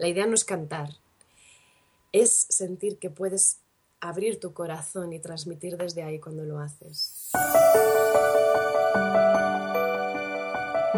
La 0.00 0.08
idea 0.08 0.24
no 0.24 0.32
es 0.32 0.46
cantar, 0.46 0.88
es 2.10 2.46
sentir 2.48 2.96
que 2.96 3.10
puedes 3.10 3.58
abrir 4.00 4.40
tu 4.40 4.54
corazón 4.54 5.12
y 5.12 5.18
transmitir 5.18 5.76
desde 5.76 6.02
ahí 6.02 6.18
cuando 6.18 6.42
lo 6.42 6.58
haces. 6.58 7.32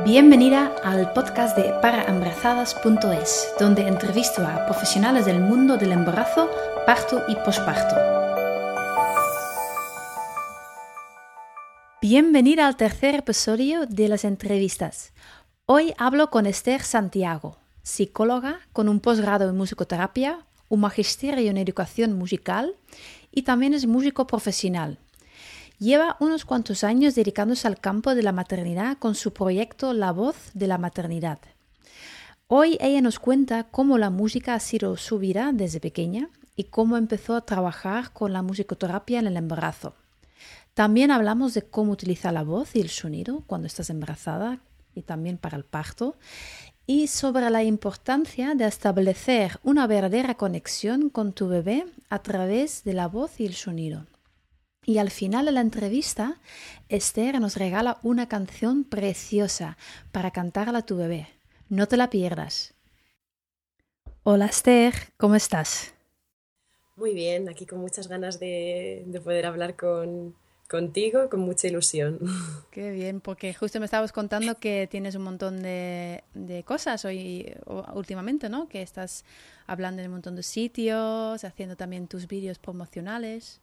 Bienvenida 0.04 0.72
al 0.84 1.12
podcast 1.14 1.58
de 1.58 1.72
paraembarazadas.es, 1.82 3.54
donde 3.58 3.88
entrevisto 3.88 4.46
a 4.46 4.66
profesionales 4.66 5.26
del 5.26 5.40
mundo 5.40 5.76
del 5.76 5.90
embarazo, 5.90 6.48
parto 6.86 7.24
y 7.26 7.34
posparto. 7.34 7.96
Bienvenida 12.00 12.68
al 12.68 12.76
tercer 12.76 13.16
episodio 13.16 13.84
de 13.86 14.06
las 14.06 14.24
entrevistas. 14.24 15.12
Hoy 15.66 15.92
hablo 15.98 16.30
con 16.30 16.46
Esther 16.46 16.82
Santiago, 16.82 17.56
psicóloga 17.82 18.60
con 18.72 18.88
un 18.88 19.00
posgrado 19.00 19.48
en 19.48 19.56
musicoterapia, 19.56 20.46
un 20.68 20.80
magisterio 20.80 21.50
en 21.50 21.58
educación 21.58 22.12
musical 22.14 22.74
y 23.30 23.42
también 23.42 23.74
es 23.74 23.86
músico 23.86 24.26
profesional. 24.26 24.98
Lleva 25.78 26.16
unos 26.20 26.44
cuantos 26.44 26.84
años 26.84 27.14
dedicándose 27.14 27.66
al 27.66 27.80
campo 27.80 28.14
de 28.14 28.22
la 28.22 28.32
maternidad 28.32 28.98
con 28.98 29.14
su 29.14 29.32
proyecto 29.32 29.92
La 29.92 30.12
voz 30.12 30.36
de 30.54 30.68
la 30.68 30.78
maternidad. 30.78 31.40
Hoy 32.46 32.78
ella 32.80 33.00
nos 33.00 33.18
cuenta 33.18 33.64
cómo 33.64 33.98
la 33.98 34.10
música 34.10 34.54
ha 34.54 34.60
sido 34.60 34.96
su 34.96 35.18
vida 35.18 35.50
desde 35.52 35.80
pequeña 35.80 36.28
y 36.54 36.64
cómo 36.64 36.96
empezó 36.96 37.34
a 37.34 37.46
trabajar 37.46 38.12
con 38.12 38.32
la 38.32 38.42
musicoterapia 38.42 39.18
en 39.18 39.26
el 39.26 39.36
embarazo. 39.36 39.94
También 40.74 41.10
hablamos 41.10 41.54
de 41.54 41.62
cómo 41.62 41.92
utilizar 41.92 42.32
la 42.32 42.44
voz 42.44 42.76
y 42.76 42.80
el 42.80 42.88
sonido 42.88 43.42
cuando 43.46 43.66
estás 43.66 43.90
embarazada 43.90 44.58
y 44.94 45.02
también 45.02 45.38
para 45.38 45.56
el 45.56 45.64
parto 45.64 46.16
y 46.86 47.06
sobre 47.06 47.48
la 47.50 47.62
importancia 47.62 48.54
de 48.54 48.66
establecer 48.66 49.58
una 49.62 49.86
verdadera 49.86 50.34
conexión 50.34 51.10
con 51.10 51.32
tu 51.32 51.48
bebé 51.48 51.86
a 52.10 52.22
través 52.22 52.84
de 52.84 52.94
la 52.94 53.08
voz 53.08 53.40
y 53.40 53.46
el 53.46 53.54
sonido. 53.54 54.06
Y 54.84 54.98
al 54.98 55.10
final 55.10 55.46
de 55.46 55.52
la 55.52 55.60
entrevista, 55.60 56.40
Esther 56.88 57.40
nos 57.40 57.56
regala 57.56 57.98
una 58.02 58.28
canción 58.28 58.82
preciosa 58.82 59.76
para 60.10 60.32
cantarla 60.32 60.78
a 60.78 60.86
tu 60.86 60.96
bebé. 60.96 61.28
No 61.68 61.86
te 61.86 61.96
la 61.96 62.10
pierdas. 62.10 62.74
Hola 64.24 64.46
Esther, 64.46 64.94
¿cómo 65.16 65.36
estás? 65.36 65.94
Muy 66.96 67.14
bien, 67.14 67.48
aquí 67.48 67.64
con 67.64 67.80
muchas 67.80 68.08
ganas 68.08 68.38
de, 68.38 69.04
poder 69.24 69.46
hablar 69.46 69.76
con, 69.76 70.34
contigo, 70.72 71.28
con 71.30 71.40
mucha 71.40 71.68
ilusión. 71.68 72.18
Qué 72.72 72.90
bien, 72.90 73.20
porque 73.20 73.54
justo 73.54 73.78
me 73.78 73.84
estabas 73.84 74.10
contando 74.10 74.56
que 74.56 74.88
tienes 74.90 75.14
un 75.14 75.22
montón 75.22 75.62
de, 75.62 76.24
de 76.34 76.64
cosas 76.64 77.04
hoy, 77.04 77.54
últimamente, 77.94 78.48
¿no? 78.48 78.68
Que 78.68 78.82
estás 78.82 79.24
hablando 79.68 80.02
en 80.02 80.08
un 80.08 80.14
montón 80.14 80.34
de 80.34 80.42
sitios, 80.42 81.44
haciendo 81.44 81.76
también 81.76 82.08
tus 82.08 82.26
vídeos 82.26 82.58
promocionales. 82.58 83.60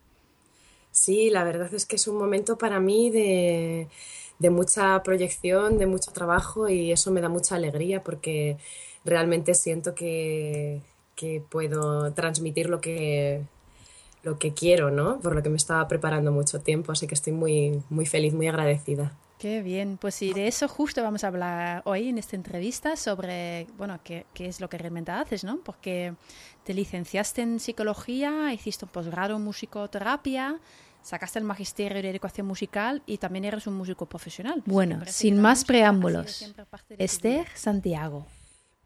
Sí, 0.91 1.29
la 1.29 1.43
verdad 1.43 1.73
es 1.73 1.85
que 1.85 1.95
es 1.95 2.07
un 2.07 2.17
momento 2.17 2.57
para 2.57 2.79
mí 2.79 3.09
de, 3.09 3.87
mucha 4.49 5.01
proyección, 5.03 5.77
de 5.77 5.85
mucho 5.85 6.11
trabajo 6.11 6.67
y 6.67 6.91
eso 6.91 7.11
me 7.11 7.21
da 7.21 7.29
mucha 7.29 7.55
alegría 7.55 8.03
porque 8.03 8.57
realmente 9.05 9.53
siento 9.53 9.93
que, 9.93 10.81
puedo 11.49 12.13
transmitir 12.13 12.69
lo 12.69 12.79
que, 12.81 13.41
lo 14.23 14.37
que 14.37 14.53
quiero, 14.53 14.91
¿no? 14.91 15.19
Por 15.19 15.35
lo 15.35 15.43
que 15.43 15.49
me 15.49 15.57
estaba 15.57 15.87
preparando 15.87 16.31
mucho 16.31 16.59
tiempo, 16.61 16.91
así 16.91 17.07
que 17.07 17.15
estoy 17.15 17.33
muy, 17.33 17.81
muy 17.89 18.05
feliz, 18.05 18.33
muy 18.33 18.47
agradecida. 18.47 19.13
Qué 19.37 19.61
bien, 19.61 19.97
pues 19.97 20.15
sí, 20.15 20.33
de 20.33 20.47
eso 20.47 20.67
justo 20.67 21.01
vamos 21.01 21.23
a 21.23 21.27
hablar 21.27 21.81
hoy 21.85 22.09
en 22.09 22.17
esta 22.17 22.35
entrevista 22.35 22.97
sobre, 22.97 23.67
bueno, 23.77 23.97
qué, 24.03 24.25
qué 24.33 24.47
es 24.47 24.59
lo 24.59 24.69
que 24.69 24.77
realmente 24.77 25.13
haces, 25.13 25.45
¿no? 25.45 25.59
Porque 25.63 26.13
te 26.65 26.73
licenciaste 26.73 27.41
en 27.41 27.61
psicología, 27.61 28.53
hiciste 28.53 28.83
un 28.83 28.91
posgrado 28.91 29.37
en 29.37 29.41
musicoterapia, 29.41 30.59
sacaste 31.01 31.39
el 31.39 31.45
magisterio 31.45 32.01
de 32.01 32.09
educación 32.09 32.47
musical 32.47 33.01
y 33.05 33.17
también 33.17 33.45
eres 33.45 33.65
un 33.65 33.75
músico 33.75 34.07
profesional. 34.07 34.61
Bueno, 34.65 34.99
sin 35.05 35.39
más 35.39 35.63
preámbulos, 35.63 36.53
Esther 36.97 37.47
Santiago. 37.55 38.27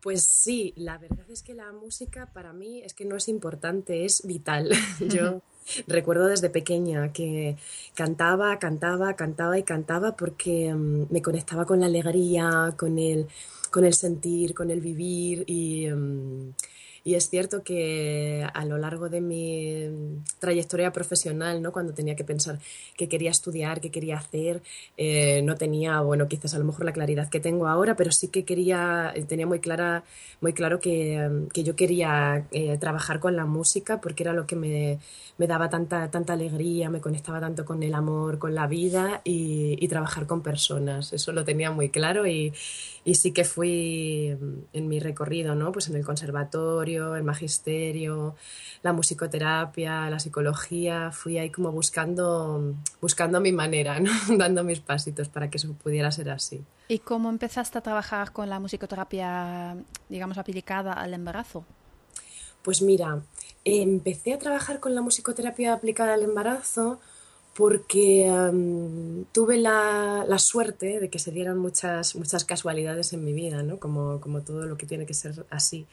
Pues 0.04 0.24
sí, 0.26 0.74
la 0.76 0.98
verdad 0.98 1.26
es 1.30 1.44
que 1.44 1.54
la 1.54 1.72
música 1.72 2.30
para 2.34 2.52
mí 2.52 2.82
es 2.84 2.94
que 2.94 3.06
no 3.06 3.16
es 3.16 3.30
importante, 3.30 4.04
es 4.04 4.28
vital. 4.28 4.70
Yo 5.00 5.42
recuerdo 5.88 6.28
desde 6.28 6.50
pequeña 6.50 7.14
que 7.14 7.56
cantaba, 7.96 8.60
cantaba, 8.60 9.16
cantaba 9.16 9.58
y 9.58 9.64
cantaba 9.64 10.18
porque 10.18 10.74
mm, 10.74 11.06
me 11.10 11.22
conectaba 11.22 11.66
con 11.66 11.80
la 11.80 11.86
alegría, 11.86 12.74
con 12.78 13.00
el, 13.00 13.28
con 13.72 13.86
el 13.86 13.94
sentir, 13.94 14.54
con 14.54 14.70
el 14.70 14.82
vivir 14.82 15.46
y... 15.48 15.88
Mm, 15.88 16.54
y 17.06 17.16
es 17.16 17.30
cierto 17.30 17.64
que 17.64 18.48
a 18.54 18.66
lo 18.66 18.78
largo 18.78 19.10
de 19.10 19.20
mi 19.20 19.90
trayectoria 20.40 20.92
profesional, 20.94 21.62
¿no? 21.62 21.74
cuando 21.74 21.94
tenía 21.94 22.16
que 22.16 22.24
pensar 22.24 22.60
qué 22.96 23.10
quería 23.10 23.32
estudiar, 23.32 23.82
qué 23.82 23.92
quería 23.92 24.18
hacer, 24.18 24.62
eh, 24.96 25.42
no 25.44 25.56
tenía, 25.56 26.00
bueno, 26.00 26.28
quizás 26.30 26.54
a 26.54 26.60
lo 26.60 26.66
mejor 26.66 26.86
la 26.86 26.94
claridad 26.94 27.30
que 27.30 27.42
tengo 27.42 27.68
ahora, 27.68 27.96
pero 27.96 28.12
sí 28.12 28.30
que 28.30 28.46
quería, 28.46 29.14
tenía 29.28 29.46
muy, 29.46 29.60
clara, 29.60 30.04
muy 30.40 30.54
claro 30.54 30.80
que, 30.80 31.48
que 31.52 31.64
yo 31.64 31.76
quería 31.76 32.48
eh, 32.52 32.78
trabajar 32.78 33.20
con 33.20 33.36
la 33.36 33.46
música 33.46 34.00
porque 34.00 34.24
era 34.24 34.32
lo 34.32 34.48
que 34.48 34.56
me, 34.56 35.00
me, 35.38 35.48
daba 35.48 35.70
tanta, 35.70 36.10
tanta 36.10 36.34
alegría, 36.34 36.90
me 36.90 37.02
conectaba 37.02 37.42
tanto 37.42 37.66
con 37.66 37.84
el 37.84 37.94
amor, 37.96 38.40
con 38.40 38.56
la 38.56 38.68
vida 38.68 39.22
y, 39.26 39.78
y 39.84 39.88
trabajar 39.90 40.26
con 40.26 40.42
personas. 40.42 41.12
Eso 41.12 41.34
lo 41.34 41.44
tenía 41.44 41.72
muy 41.72 41.90
claro 41.90 42.26
y, 42.26 42.54
y 43.06 43.16
sí 43.16 43.32
que 43.32 43.44
fui 43.44 44.38
en 44.72 44.88
mi 44.88 45.00
recorrido, 45.00 45.56
¿no? 45.56 45.72
Pues 45.72 45.90
en 45.90 45.96
el 45.96 46.06
conservatorio, 46.06 46.93
el 46.96 47.24
magisterio, 47.24 48.36
la 48.82 48.94
musicoterapia, 48.94 50.10
la 50.10 50.20
psicología, 50.20 51.12
fui 51.12 51.38
ahí 51.38 51.50
como 51.50 51.72
buscando, 51.72 52.76
buscando 53.02 53.40
mi 53.40 53.52
manera, 53.52 54.00
¿no? 54.00 54.12
dando 54.38 54.64
mis 54.64 54.80
pasitos 54.80 55.30
para 55.30 55.50
que 55.50 55.58
eso 55.58 55.74
pudiera 55.74 56.12
ser 56.12 56.30
así. 56.30 56.64
¿Y 56.88 57.00
cómo 57.00 57.30
empezaste 57.30 57.78
a 57.78 57.82
trabajar 57.82 58.34
con 58.34 58.50
la 58.50 58.60
musicoterapia, 58.60 59.76
digamos, 60.10 60.38
aplicada 60.38 60.94
al 60.94 61.14
embarazo? 61.14 61.66
Pues 62.62 62.82
mira, 62.82 63.22
empecé 63.66 64.34
a 64.34 64.40
trabajar 64.40 64.80
con 64.80 64.96
la 64.96 65.02
musicoterapia 65.02 65.74
aplicada 65.74 66.14
al 66.14 66.24
embarazo 66.24 67.00
porque 67.54 68.32
tuve 69.32 69.58
la, 69.58 70.26
la, 70.28 70.40
suerte 70.40 71.00
de 71.00 71.10
que 71.10 71.20
se 71.20 71.32
dieran 71.32 71.60
muchas, 71.60 72.16
muchas 72.16 72.46
casualidades 72.46 73.14
en 73.14 73.24
mi 73.24 73.34
vida, 73.34 73.62
¿no? 73.62 73.78
como, 73.78 74.20
como 74.22 74.42
todo 74.42 74.66
lo 74.66 74.76
que 74.76 74.88
tiene 74.88 75.06
que 75.06 75.14
ser 75.14 75.46
así. 75.52 75.86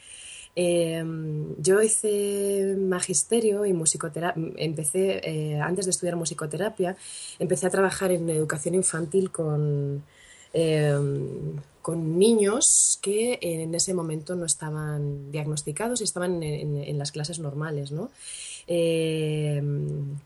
Em, 0.57 1.55
yo 1.63 1.81
hice 1.81 2.77
magisterio 2.77 3.65
y 3.67 3.73
musicoterapia, 3.73 4.43
empecé, 4.57 5.21
eh, 5.25 5.61
antes 5.61 5.85
de 5.87 5.93
estudiar 5.93 6.17
musicoterapia, 6.17 6.97
empecé 7.39 7.67
a 7.67 7.71
trabajar 7.71 8.11
en 8.11 8.29
educación 8.29 8.75
infantil 8.75 9.31
con, 9.31 10.03
em, 10.53 11.57
con 11.83 12.19
niños 12.19 12.99
que 13.01 13.39
en 13.41 13.75
ese 13.75 13.95
momento 13.95 14.35
no 14.35 14.45
estaban 14.45 15.31
diagnosticados 15.31 16.01
y 16.01 16.05
estaban 16.05 16.43
en, 16.43 16.99
las 16.99 17.13
clases 17.13 17.39
normales, 17.39 17.93
¿no? 17.93 18.11
Em, 18.67 20.19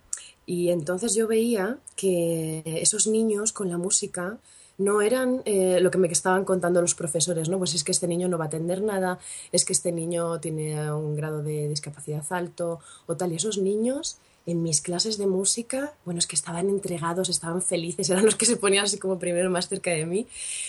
y 0.47 0.71
entonces 0.71 1.15
yo 1.15 1.27
veía 1.29 1.79
que 1.97 2.63
esos 2.65 3.07
niños 3.07 3.53
con 3.53 3.69
la 3.71 3.79
música 3.79 4.39
no 4.79 5.01
eran 5.01 5.43
eh, 5.45 5.79
lo 5.81 5.91
que 5.91 5.99
me 5.99 6.09
estaban 6.09 6.45
contando 6.45 6.81
los 6.81 6.95
profesores, 6.95 7.49
¿no? 7.49 7.59
Pues 7.59 7.75
es 7.75 7.85
que 7.85 7.93
este 7.93 8.09
niño 8.09 8.29
no 8.29 8.39
va 8.39 8.45
a 8.45 8.49
atender 8.49 8.83
nada, 8.83 9.19
es 9.53 9.65
que 9.65 9.73
este 9.73 9.93
niño 9.93 10.41
tiene 10.41 10.93
un 10.93 11.15
grado 11.15 11.43
de 11.43 11.69
discapacidad 11.69 12.25
alto 12.31 12.81
o 13.07 13.17
tal. 13.17 13.33
Y 13.33 13.37
esos 13.37 13.59
niños 13.59 14.19
en 14.47 14.63
mis 14.63 14.83
clases 14.83 15.17
de 15.17 15.27
música, 15.27 15.95
bueno, 16.05 16.19
es 16.19 16.27
que 16.27 16.37
estaban 16.37 16.69
entregados, 16.69 17.29
estaban 17.29 17.63
felices, 17.63 18.11
eran 18.11 18.25
los 18.25 18.37
que 18.37 18.47
se 18.47 18.57
ponían 18.57 18.85
así 18.85 18.99
como 18.99 19.19
primero 19.19 19.51
más 19.51 19.69
cerca 19.69 19.91
de 19.91 20.07
mí. 20.07 20.27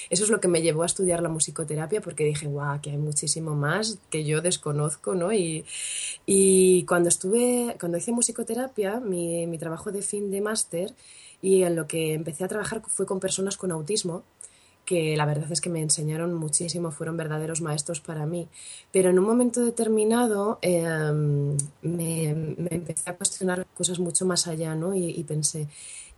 Eso 0.10 0.24
es 0.24 0.30
lo 0.30 0.40
que 0.40 0.48
me 0.48 0.62
llevó 0.62 0.84
a 0.84 0.86
estudiar 0.86 1.22
la 1.22 1.30
musicoterapia 1.30 2.02
porque 2.02 2.24
dije, 2.24 2.48
guau, 2.48 2.80
que 2.82 2.92
hay 2.92 2.98
muchísimo 2.98 3.56
más 3.56 3.98
que 4.10 4.24
yo 4.24 4.42
desconozco, 4.42 5.16
¿no? 5.16 5.34
Y, 5.34 5.66
y 6.26 6.84
cuando 6.86 7.10
estuve, 7.10 7.76
cuando 7.80 7.98
hice 7.98 8.12
musicoterapia, 8.12 9.00
mi, 9.00 9.48
mi 9.48 9.58
trabajo 9.58 9.92
de 9.92 10.02
fin 10.02 10.32
de 10.32 10.42
máster, 10.42 10.94
y 11.46 11.62
en 11.62 11.76
lo 11.76 11.88
que 11.88 12.14
empecé 12.14 12.44
a 12.44 12.48
trabajar 12.48 12.82
fue 12.88 13.06
con 13.06 13.20
personas 13.20 13.56
con 13.56 13.72
autismo, 13.72 14.24
que 14.84 15.16
la 15.16 15.28
verdad 15.28 15.52
es 15.52 15.62
que 15.62 15.70
me 15.70 15.80
enseñaron 15.80 16.34
muchísimo, 16.34 16.90
fueron 16.90 17.18
verdaderos 17.18 17.62
maestros 17.62 18.02
para 18.02 18.26
mí. 18.26 18.48
Pero 18.92 19.12
en 19.12 19.20
un 19.20 19.26
momento 19.26 19.64
determinado 19.64 20.58
em, 20.64 21.56
me, 21.84 22.30
empecé 22.72 23.12
a 23.12 23.16
cuestionar 23.16 23.68
cosas 23.76 24.00
mucho 24.00 24.26
más 24.26 24.48
allá, 24.48 24.74
¿no? 24.74 24.96
Y, 24.96 25.24
pensé, 25.24 25.68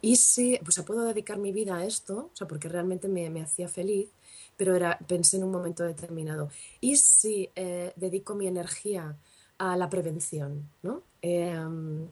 ¿y 0.01 0.15
si 0.15 0.59
pues, 0.63 0.81
puedo 0.85 1.03
dedicar 1.03 1.39
mi 1.39 1.51
vida 1.51 1.75
a 1.75 1.85
esto? 1.85 2.29
O 2.33 2.35
sea, 2.35 2.47
porque 2.47 2.69
realmente 2.69 3.09
me, 3.09 3.29
me 3.29 3.41
hacía 3.41 3.67
feliz, 3.67 4.07
pero 4.55 4.77
era, 4.77 4.97
pensé 5.09 5.35
en 5.35 5.43
un 5.43 5.51
momento 5.51 5.83
determinado, 5.83 6.49
¿y 6.79 6.95
si 6.95 7.49
eh, 7.53 7.91
dedico 7.97 8.33
mi 8.33 8.47
energía 8.47 9.17
a 9.57 9.75
la 9.75 9.89
prevención, 9.89 10.69
¿no? 10.83 11.03
Em, 11.21 12.07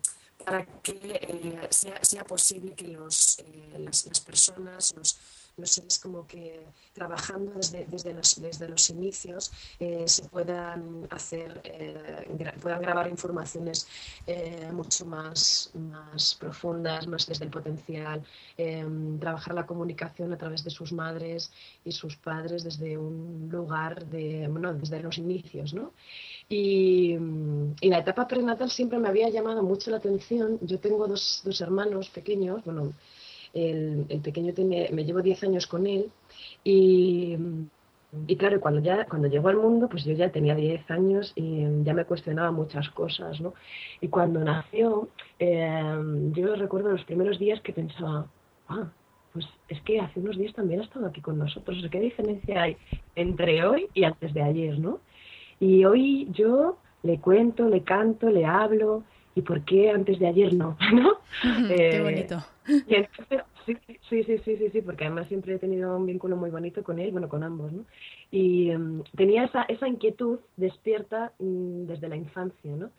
para 0.46 0.66
que 0.82 0.94
eh, 1.04 1.68
sea, 1.72 2.04
sea, 2.04 2.24
posible 2.24 2.74
que 2.74 2.88
los, 2.88 3.40
eh, 3.40 3.80
las, 3.80 4.20
personas, 4.22 4.94
los, 4.96 5.18
sé, 5.66 5.84
es 5.88 6.00
como 6.00 6.28
que 6.28 6.66
trabajando 6.94 7.54
desde, 7.54 7.86
desde, 7.86 8.14
los, 8.14 8.42
desde 8.42 8.68
los 8.68 8.90
inicios 8.90 9.52
eh, 9.80 10.04
se 10.08 10.24
puedan 10.30 11.08
hacer, 11.10 11.62
eh, 11.64 12.54
puedan 12.62 12.82
grabar 12.82 13.08
informaciones 13.08 13.88
eh, 14.28 14.70
mucho 14.74 15.06
más, 15.06 15.72
más 15.74 16.36
profundas, 16.36 17.08
más 17.08 17.26
desde 17.28 17.46
el 17.46 17.52
potencial, 17.52 18.22
em, 18.58 19.18
trabajar 19.20 19.54
la 19.54 19.66
comunicación 19.66 20.34
a 20.34 20.38
través 20.38 20.64
de 20.64 20.70
sus 20.70 20.92
madres 20.92 21.52
y 21.86 21.92
sus 21.92 22.18
padres 22.18 22.64
desde 22.64 22.98
un 22.98 23.48
lugar 23.50 24.06
de, 24.08 24.48
bueno, 24.50 24.74
desde 24.74 25.00
los 25.02 25.18
inicios, 25.18 25.74
¿no? 25.74 25.94
Y, 26.50 27.18
y, 27.82 27.90
la 27.90 28.00
etapa 28.00 28.28
prenatal 28.28 28.70
siempre 28.70 29.00
me 29.00 29.08
había 29.08 29.30
llamado 29.30 29.64
mucho 29.64 29.90
la 29.90 29.98
atención. 29.98 30.60
Yo 30.62 30.80
tengo 30.80 31.08
dos, 31.08 31.42
dos 31.44 31.60
hermanos 31.62 32.10
pequeños, 32.10 32.64
bueno, 32.64 32.94
el, 33.56 34.06
el 34.10 34.20
pequeño 34.20 34.54
tiene, 34.54 34.90
me 34.92 35.06
llevo 35.06 35.22
10 35.22 35.44
años 35.46 35.66
con 35.66 35.88
él 35.88 36.12
y, 36.64 37.38
y 38.28 38.36
claro, 38.36 38.60
cuando, 38.60 38.82
ya, 38.82 39.06
cuando 39.06 39.28
llegó 39.28 39.48
al 39.48 39.58
mundo, 39.58 39.88
pues 39.90 40.04
yo 40.04 40.14
ya 40.14 40.30
tenía 40.30 40.54
10 40.54 40.92
años 40.92 41.32
y 41.36 41.66
ya 41.84 41.94
me 41.94 42.06
cuestionaba 42.06 42.52
muchas 42.52 42.90
cosas, 42.90 43.40
¿no? 43.40 43.54
Y 44.02 44.10
cuando 44.10 44.42
nació, 44.42 45.08
eh, 45.40 45.98
yo 46.34 46.56
recuerdo 46.56 46.92
los 46.92 47.06
primeros 47.06 47.40
días 47.40 47.62
que 47.62 47.74
pensaba, 47.74 48.28
ah, 48.68 48.90
pues 49.32 49.46
es 49.70 49.82
que 49.82 50.00
hace 50.00 50.20
unos 50.20 50.38
días 50.38 50.54
también 50.54 50.82
ha 50.82 50.84
estado 50.84 51.08
aquí 51.08 51.22
con 51.22 51.38
nosotros. 51.38 51.78
¿Qué 51.90 52.00
diferencia 52.00 52.62
hay 52.62 52.78
entre 53.16 53.66
hoy 53.66 53.88
y 53.94 54.04
antes 54.04 54.34
de 54.34 54.44
ayer, 54.44 54.80
no? 54.80 55.00
Y 55.60 55.86
hoy 55.86 56.28
yo 56.32 56.78
le 57.04 57.20
cuento, 57.20 57.70
le 57.70 57.84
canto, 57.84 58.30
le 58.30 58.46
hablo, 58.46 59.04
¿y 59.34 59.42
por 59.42 59.62
qué 59.62 59.92
antes 59.92 60.20
de 60.20 60.28
ayer 60.28 60.54
no? 60.54 60.78
¿No? 60.94 61.20
Qué 61.68 61.98
eh, 61.98 62.02
bonito. 62.02 62.55
Sí, 63.66 64.24
sí, 64.24 64.38
sí, 64.44 64.58
sí, 64.58 64.70
sí, 64.72 64.82
porque 64.82 65.06
además 65.06 65.28
siempre 65.28 65.56
he 65.56 65.60
tenido 65.60 65.96
un 65.96 66.06
vínculo 66.06 66.36
muy 66.36 66.50
bonito 66.50 66.84
con 66.84 67.00
él, 67.00 67.12
bueno, 67.12 67.30
con 67.30 67.44
ambos, 67.44 67.72
¿no? 67.72 67.86
Y 68.32 68.72
em, 68.72 69.04
tenía 69.16 69.46
esa, 69.46 69.64
esa 69.64 69.88
inquietud 69.88 70.40
despierta 70.58 71.34
mm, 71.40 71.86
desde 71.86 72.10
la 72.10 72.16
infancia, 72.16 72.76
¿no? 72.76 72.92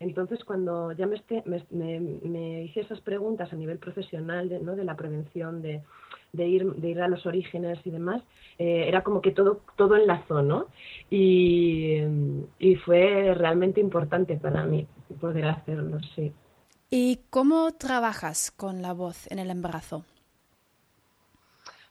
Entonces, 0.00 0.44
cuando 0.44 0.92
ya 0.92 1.06
me, 1.06 1.22
me, 1.70 2.00
me, 2.00 2.62
hice 2.64 2.80
esas 2.80 3.00
preguntas 3.00 3.52
a 3.52 3.56
nivel 3.56 3.78
profesional 3.78 4.48
de, 4.48 4.58
¿no? 4.58 4.74
de 4.74 4.84
la 4.84 4.96
prevención, 4.96 5.62
de, 5.62 5.82
de, 6.32 6.46
ir, 6.48 6.74
de 6.74 6.90
ir 6.90 7.00
a 7.00 7.08
los 7.08 7.24
orígenes 7.26 7.78
y 7.84 7.90
demás, 7.90 8.22
eh, 8.58 8.84
era 8.88 9.02
como 9.02 9.22
que 9.22 9.30
todo, 9.30 9.60
todo 9.76 9.96
enlazó, 9.96 10.42
¿no? 10.42 10.66
Y, 11.10 12.00
y 12.58 12.74
fue 12.76 13.34
realmente 13.34 13.80
importante 13.80 14.36
para 14.36 14.64
mí 14.64 14.86
poder 15.20 15.46
hacerlo, 15.46 15.98
sí. 16.16 16.32
¿Y 16.96 17.22
cómo 17.28 17.72
trabajas 17.72 18.52
con 18.52 18.80
la 18.80 18.92
voz 18.92 19.28
en 19.32 19.40
el 19.40 19.50
embarazo? 19.50 20.04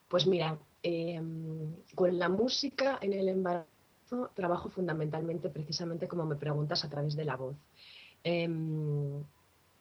Pues 0.07 0.25
mira, 0.25 0.57
em, 0.81 1.75
con 1.93 2.17
la 2.17 2.29
música 2.29 2.99
en 3.01 3.11
el 3.11 3.27
embarazo 3.27 3.67
trabajo 4.33 4.69
fundamentalmente 4.69 5.49
precisamente 5.49 6.07
como 6.07 6.25
me 6.25 6.37
preguntas 6.37 6.85
a 6.85 6.89
través 6.89 7.17
de 7.17 7.25
la 7.25 7.35
voz. 7.35 7.57
Em, 8.23 9.21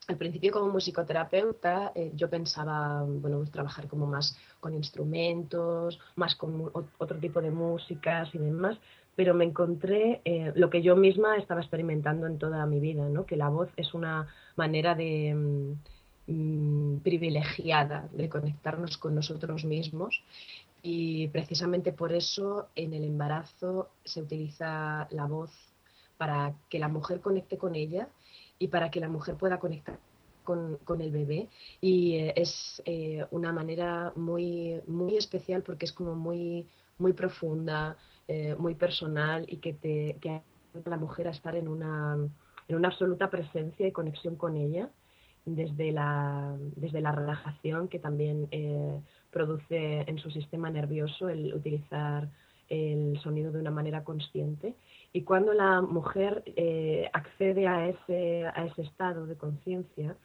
al 0.09 0.17
principio 0.17 0.51
como 0.51 0.69
musicoterapeuta 0.73 1.93
eh, 1.95 2.11
yo 2.13 2.29
pensaba 2.29 3.03
bueno 3.03 3.37
pues 3.37 3.51
trabajar 3.51 3.87
como 3.87 4.05
más 4.05 4.37
con 4.59 4.73
instrumentos 4.73 6.01
más 6.17 6.35
con 6.35 6.69
otro 6.97 7.17
tipo 7.19 7.41
de 7.41 7.51
músicas 7.51 8.35
y 8.35 8.39
demás 8.39 8.77
pero 9.15 9.33
me 9.33 9.45
encontré 9.45 10.21
eh, 10.25 10.51
lo 10.55 10.69
que 10.69 10.81
yo 10.81 10.95
misma 10.95 11.37
estaba 11.37 11.61
experimentando 11.61 12.27
en 12.27 12.37
toda 12.37 12.65
mi 12.65 12.79
vida, 12.79 13.07
¿no? 13.09 13.25
que 13.25 13.37
la 13.37 13.49
voz 13.49 13.69
es 13.77 13.93
una 13.93 14.27
manera 14.55 14.95
de, 14.95 15.33
mm, 15.35 15.73
mm, 16.27 16.99
privilegiada 16.99 18.09
de 18.11 18.29
conectarnos 18.29 18.97
con 18.97 19.15
nosotros 19.15 19.65
mismos 19.65 20.23
y 20.81 21.27
precisamente 21.29 21.93
por 21.93 22.11
eso 22.11 22.67
en 22.75 22.93
el 22.93 23.03
embarazo 23.03 23.89
se 24.03 24.21
utiliza 24.21 25.07
la 25.11 25.25
voz 25.25 25.51
para 26.17 26.53
que 26.69 26.79
la 26.79 26.87
mujer 26.87 27.21
conecte 27.21 27.57
con 27.57 27.75
ella 27.75 28.09
y 28.59 28.67
para 28.67 28.89
que 28.89 28.99
la 28.99 29.09
mujer 29.09 29.35
pueda 29.35 29.59
conectar 29.59 29.99
con, 30.43 30.77
con 30.83 31.01
el 31.01 31.11
bebé 31.11 31.49
y 31.81 32.15
eh, 32.15 32.33
es 32.35 32.81
eh, 32.85 33.25
una 33.31 33.51
manera 33.51 34.11
muy, 34.15 34.81
muy 34.87 35.17
especial 35.17 35.63
porque 35.63 35.85
es 35.85 35.93
como 35.93 36.15
muy, 36.15 36.67
muy 36.97 37.13
profunda, 37.13 37.97
eh, 38.27 38.55
muy 38.57 38.75
personal 38.75 39.45
y 39.49 39.57
que 39.57 39.73
te 39.73 40.17
que 40.21 40.29
ayuda 40.29 40.83
a 40.85 40.89
la 40.89 40.97
mujer 40.97 41.27
a 41.27 41.31
estar 41.31 41.55
en 41.55 41.67
una, 41.67 42.15
en 42.67 42.75
una 42.75 42.87
absoluta 42.87 43.29
presencia 43.29 43.85
y 43.85 43.91
conexión 43.91 44.37
con 44.37 44.55
ella 44.55 44.89
desde 45.45 45.91
la, 45.91 46.55
desde 46.77 47.01
la 47.01 47.11
relajación 47.11 47.89
que 47.89 47.99
también 47.99 48.47
eh, 48.51 48.97
produce 49.29 50.01
en 50.07 50.17
su 50.19 50.31
sistema 50.31 50.69
nervioso 50.69 51.27
el 51.27 51.53
utilizar 51.53 52.29
el 52.69 53.19
sonido 53.21 53.51
de 53.51 53.59
una 53.59 53.71
manera 53.71 54.05
consciente. 54.05 54.73
Y 55.11 55.23
cuando 55.23 55.53
la 55.53 55.81
mujer 55.81 56.43
eh, 56.55 57.09
accede 57.11 57.67
a 57.67 57.89
ese, 57.89 58.45
a 58.45 58.65
ese 58.65 58.83
estado 58.83 59.25
de 59.25 59.35
conciencia, 59.35 60.15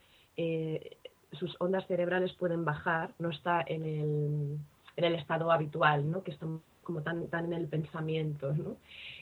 sus 1.33 1.57
ondas 1.59 1.85
cerebrales 1.89 2.33
pueden 2.35 2.65
bajar, 2.65 3.13
no 3.19 3.31
está 3.31 3.61
en 3.67 3.83
el, 3.85 4.59
en 4.97 5.05
el 5.05 5.15
estado 5.17 5.51
habitual, 5.51 6.09
¿no? 6.09 6.23
que 6.23 6.31
estamos 6.31 6.63
como 6.89 7.03
tan, 7.03 7.29
tan 7.29 7.45
en 7.45 7.53
el 7.53 7.69
pensamiento, 7.69 8.55
¿no? 8.55 8.79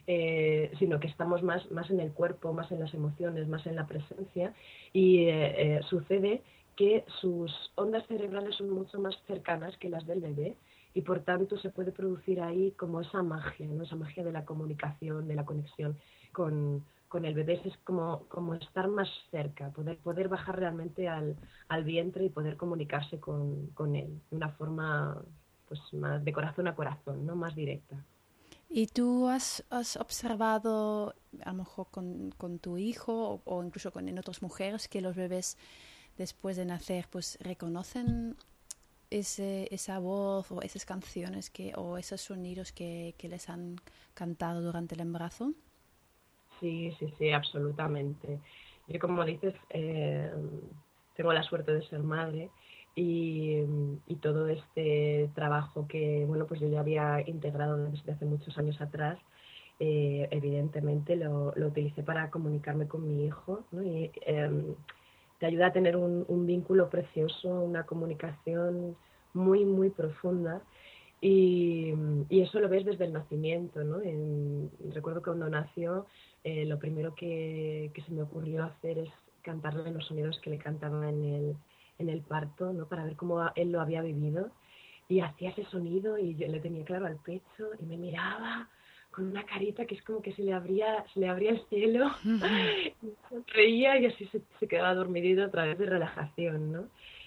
Eh, 0.06 0.70
sino 0.78 1.00
que 1.00 1.08
estamos 1.08 1.42
más, 1.42 1.68
más 1.72 1.90
en 1.90 1.98
el 1.98 2.12
cuerpo, 2.12 2.52
más 2.52 2.70
en 2.70 2.78
las 2.78 2.94
emociones, 2.94 3.48
más 3.48 3.66
en 3.66 3.74
la 3.74 3.88
presencia 3.88 4.54
y 4.92 5.24
eh, 5.24 5.78
eh, 5.78 5.80
sucede 5.90 6.44
que 6.76 7.04
sus 7.20 7.50
ondas 7.74 8.06
cerebrales 8.06 8.54
son 8.54 8.70
mucho 8.70 9.00
más 9.00 9.16
cercanas 9.26 9.76
que 9.78 9.88
las 9.88 10.06
del 10.06 10.20
bebé 10.20 10.54
y 10.94 11.00
por 11.00 11.24
tanto 11.24 11.58
se 11.58 11.70
puede 11.70 11.90
producir 11.90 12.40
ahí 12.40 12.70
como 12.78 13.00
esa 13.00 13.20
magia, 13.24 13.66
¿no? 13.66 13.82
esa 13.82 13.96
magia 13.96 14.22
de 14.22 14.30
la 14.30 14.44
comunicación, 14.44 15.26
de 15.26 15.34
la 15.34 15.44
conexión 15.44 15.96
con, 16.30 16.84
con 17.08 17.24
el 17.24 17.34
bebé, 17.34 17.60
es 17.64 17.76
como, 17.78 18.28
como 18.28 18.54
estar 18.54 18.86
más 18.86 19.08
cerca, 19.32 19.70
poder, 19.70 19.96
poder 19.98 20.28
bajar 20.28 20.56
realmente 20.56 21.08
al, 21.08 21.34
al 21.66 21.82
vientre 21.82 22.26
y 22.26 22.28
poder 22.28 22.56
comunicarse 22.56 23.18
con, 23.18 23.66
con 23.74 23.96
él 23.96 24.20
de 24.30 24.36
una 24.36 24.50
forma 24.50 25.20
pues 25.68 25.80
más 25.92 26.24
de 26.24 26.32
corazón 26.32 26.68
a 26.68 26.74
corazón, 26.74 27.26
¿no? 27.26 27.36
Más 27.36 27.54
directa. 27.54 27.96
¿Y 28.68 28.88
tú 28.88 29.28
has, 29.28 29.64
has 29.70 29.96
observado, 29.96 31.14
a 31.44 31.50
lo 31.52 31.58
mejor 31.58 31.86
con, 31.90 32.32
con 32.36 32.58
tu 32.58 32.78
hijo 32.78 33.40
o, 33.44 33.64
incluso 33.64 33.92
con 33.92 34.08
en 34.08 34.18
otras 34.18 34.42
mujeres, 34.42 34.88
que 34.88 35.00
los 35.00 35.14
bebés 35.14 35.56
después 36.18 36.56
de 36.56 36.64
nacer 36.64 37.06
pues 37.10 37.38
reconocen 37.40 38.36
ese, 39.10 39.68
esa 39.72 39.98
voz 39.98 40.50
o 40.50 40.62
esas 40.62 40.84
canciones 40.84 41.50
que, 41.50 41.72
o 41.76 41.96
esos 41.96 42.20
sonidos 42.20 42.72
que, 42.72 43.14
que 43.18 43.28
les 43.28 43.48
han 43.48 43.76
cantado 44.14 44.60
durante 44.62 44.94
el 44.94 45.02
embarazo? 45.02 45.52
Sí, 46.58 46.94
sí, 46.98 47.12
sí, 47.18 47.30
absolutamente. 47.30 48.40
Yo, 48.88 48.98
como 48.98 49.24
dices, 49.24 49.54
eh, 49.70 50.30
tengo 51.14 51.32
la 51.32 51.42
suerte 51.42 51.72
de 51.72 51.86
ser 51.88 52.00
madre 52.00 52.50
y, 52.96 53.62
todo 54.22 54.48
este 54.48 55.30
trabajo 55.34 55.86
que 55.86 56.24
bueno 56.26 56.46
pues 56.46 56.58
yo 56.58 56.68
ya 56.68 56.80
había 56.80 57.22
integrado 57.28 57.76
desde 57.76 58.12
hace 58.12 58.24
muchos 58.24 58.56
años 58.58 58.80
atrás 58.80 59.18
eh, 59.78 60.26
evidentemente 60.30 61.14
lo, 61.16 61.52
utilicé 61.54 62.02
para 62.02 62.30
comunicarme 62.30 62.88
con 62.88 63.06
mi 63.06 63.26
hijo 63.26 63.64
¿no? 63.70 63.82
y 63.84 64.10
em, 64.22 64.74
te 65.38 65.46
ayuda 65.46 65.66
a 65.66 65.72
tener 65.72 65.96
un, 65.96 66.46
vínculo 66.46 66.88
precioso 66.88 67.60
una 67.60 67.84
comunicación 67.84 68.96
muy 69.34 69.64
muy 69.64 69.90
profunda 69.90 70.62
y, 71.20 71.92
y, 72.30 72.40
eso 72.40 72.58
lo 72.58 72.68
ves 72.68 72.86
desde 72.86 73.04
el 73.04 73.12
nacimiento 73.12 73.84
¿no? 73.84 73.98
recuerdo 74.92 75.20
que 75.20 75.30
cuando 75.30 75.50
nació 75.50 76.06
eh, 76.42 76.64
lo 76.64 76.78
primero 76.78 77.14
que, 77.14 77.90
que 77.94 78.02
se 78.02 78.10
me 78.12 78.22
ocurrió 78.22 78.64
hacer 78.64 78.98
es 78.98 79.10
cantarle 79.42 79.90
los 79.92 80.06
sonidos 80.06 80.40
que 80.40 80.50
le 80.50 80.58
cantaba 80.58 81.08
en 81.08 81.24
el 81.24 81.56
en 81.98 82.08
el 82.08 82.22
parto, 82.22 82.72
¿no? 82.72 82.86
Para 82.86 83.04
ver 83.04 83.16
cómo 83.16 83.50
él 83.54 83.72
lo 83.72 83.80
había 83.80 84.02
vivido. 84.02 84.50
Y 85.08 85.20
hacía 85.20 85.50
ese 85.50 85.64
sonido 85.64 86.18
y 86.18 86.34
yo 86.34 86.48
le 86.48 86.60
tenía 86.60 86.84
claro 86.84 87.06
al 87.06 87.16
pecho 87.16 87.70
y 87.78 87.84
me 87.84 87.96
miraba 87.96 88.68
con 89.16 89.28
una 89.28 89.44
carita 89.44 89.86
que 89.86 89.94
es 89.94 90.02
como 90.02 90.20
que 90.20 90.32
se 90.32 90.42
le 90.42 90.52
abría, 90.52 91.04
se 91.14 91.20
le 91.20 91.28
abría 91.28 91.52
el 91.52 91.64
cielo, 91.68 92.10
reía 93.54 93.98
y 93.98 94.06
así 94.06 94.26
se, 94.26 94.42
se, 94.60 94.68
quedaba 94.68 94.94
dormido 94.94 95.44
a 95.44 95.50
través 95.50 95.78
de 95.78 95.86
relajación, 95.86 96.72
¿no? 96.72 96.84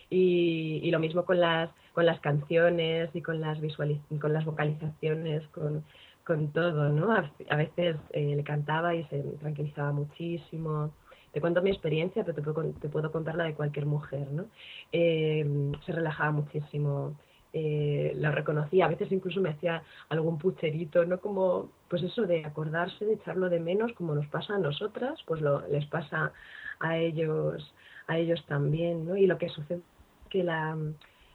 Y, 0.09 0.81
y, 0.83 0.91
lo 0.91 0.99
mismo 0.99 1.23
con 1.23 1.39
las, 1.39 1.69
con 1.93 2.05
las 2.05 2.19
canciones 2.19 3.09
y 3.15 3.21
con 3.21 3.41
las, 3.41 3.59
visualiz 3.59 3.99
con 4.19 4.33
las 4.33 4.45
vocalizaciones, 4.45 5.47
con, 5.47 5.83
con 6.23 6.51
todo, 6.51 6.89
¿no? 6.89 7.11
A, 7.11 7.31
a 7.49 7.55
veces 7.55 7.95
eh, 8.11 8.35
le 8.35 8.43
cantaba 8.43 8.93
y 8.93 9.03
se 9.05 9.21
tranquilizaba 9.39 9.91
muchísimo 9.91 10.91
te 11.39 11.41
cuento 11.41 11.62
mi 11.62 11.69
experiencia, 11.69 12.25
pero 12.25 12.36
te 12.36 12.41
puedo, 12.41 12.69
te 12.74 12.89
puedo 12.89 13.13
contar 13.13 13.36
la 13.36 13.46
de 13.46 13.53
cualquier 13.53 13.86
mujer, 13.86 14.29
¿no? 14.29 14.48
Eh, 14.91 15.72
se 15.86 15.93
relajaba 15.93 16.31
muchísimo, 16.31 17.15
eh, 17.53 18.12
la 18.17 18.31
reconocía, 18.31 18.86
a 18.86 18.89
veces 18.89 19.10
incluso 19.13 19.39
me 19.39 19.51
hacía 19.51 19.81
algún 20.10 20.38
pucherito, 20.38 21.05
¿no? 21.05 21.22
Como, 21.22 21.69
pues 21.88 22.03
eso 22.03 22.24
de 22.24 22.43
acordarse, 22.43 23.05
de 23.05 23.13
echarlo 23.13 23.48
de 23.48 23.62
menos, 23.62 23.93
como 23.93 24.15
nos 24.15 24.27
pasa 24.27 24.55
a 24.55 24.58
nosotras, 24.60 25.17
pues 25.25 25.39
lo, 25.39 25.65
les 25.69 25.86
pasa 25.86 26.34
a 26.81 26.98
ellos, 26.98 27.74
a 28.08 28.17
ellos 28.17 28.43
también, 28.46 29.05
¿no? 29.08 29.15
Y 29.15 29.25
lo 29.25 29.38
que 29.38 29.48
sucede 29.48 29.77
es 29.77 30.29
que 30.29 30.43
la, 30.43 30.77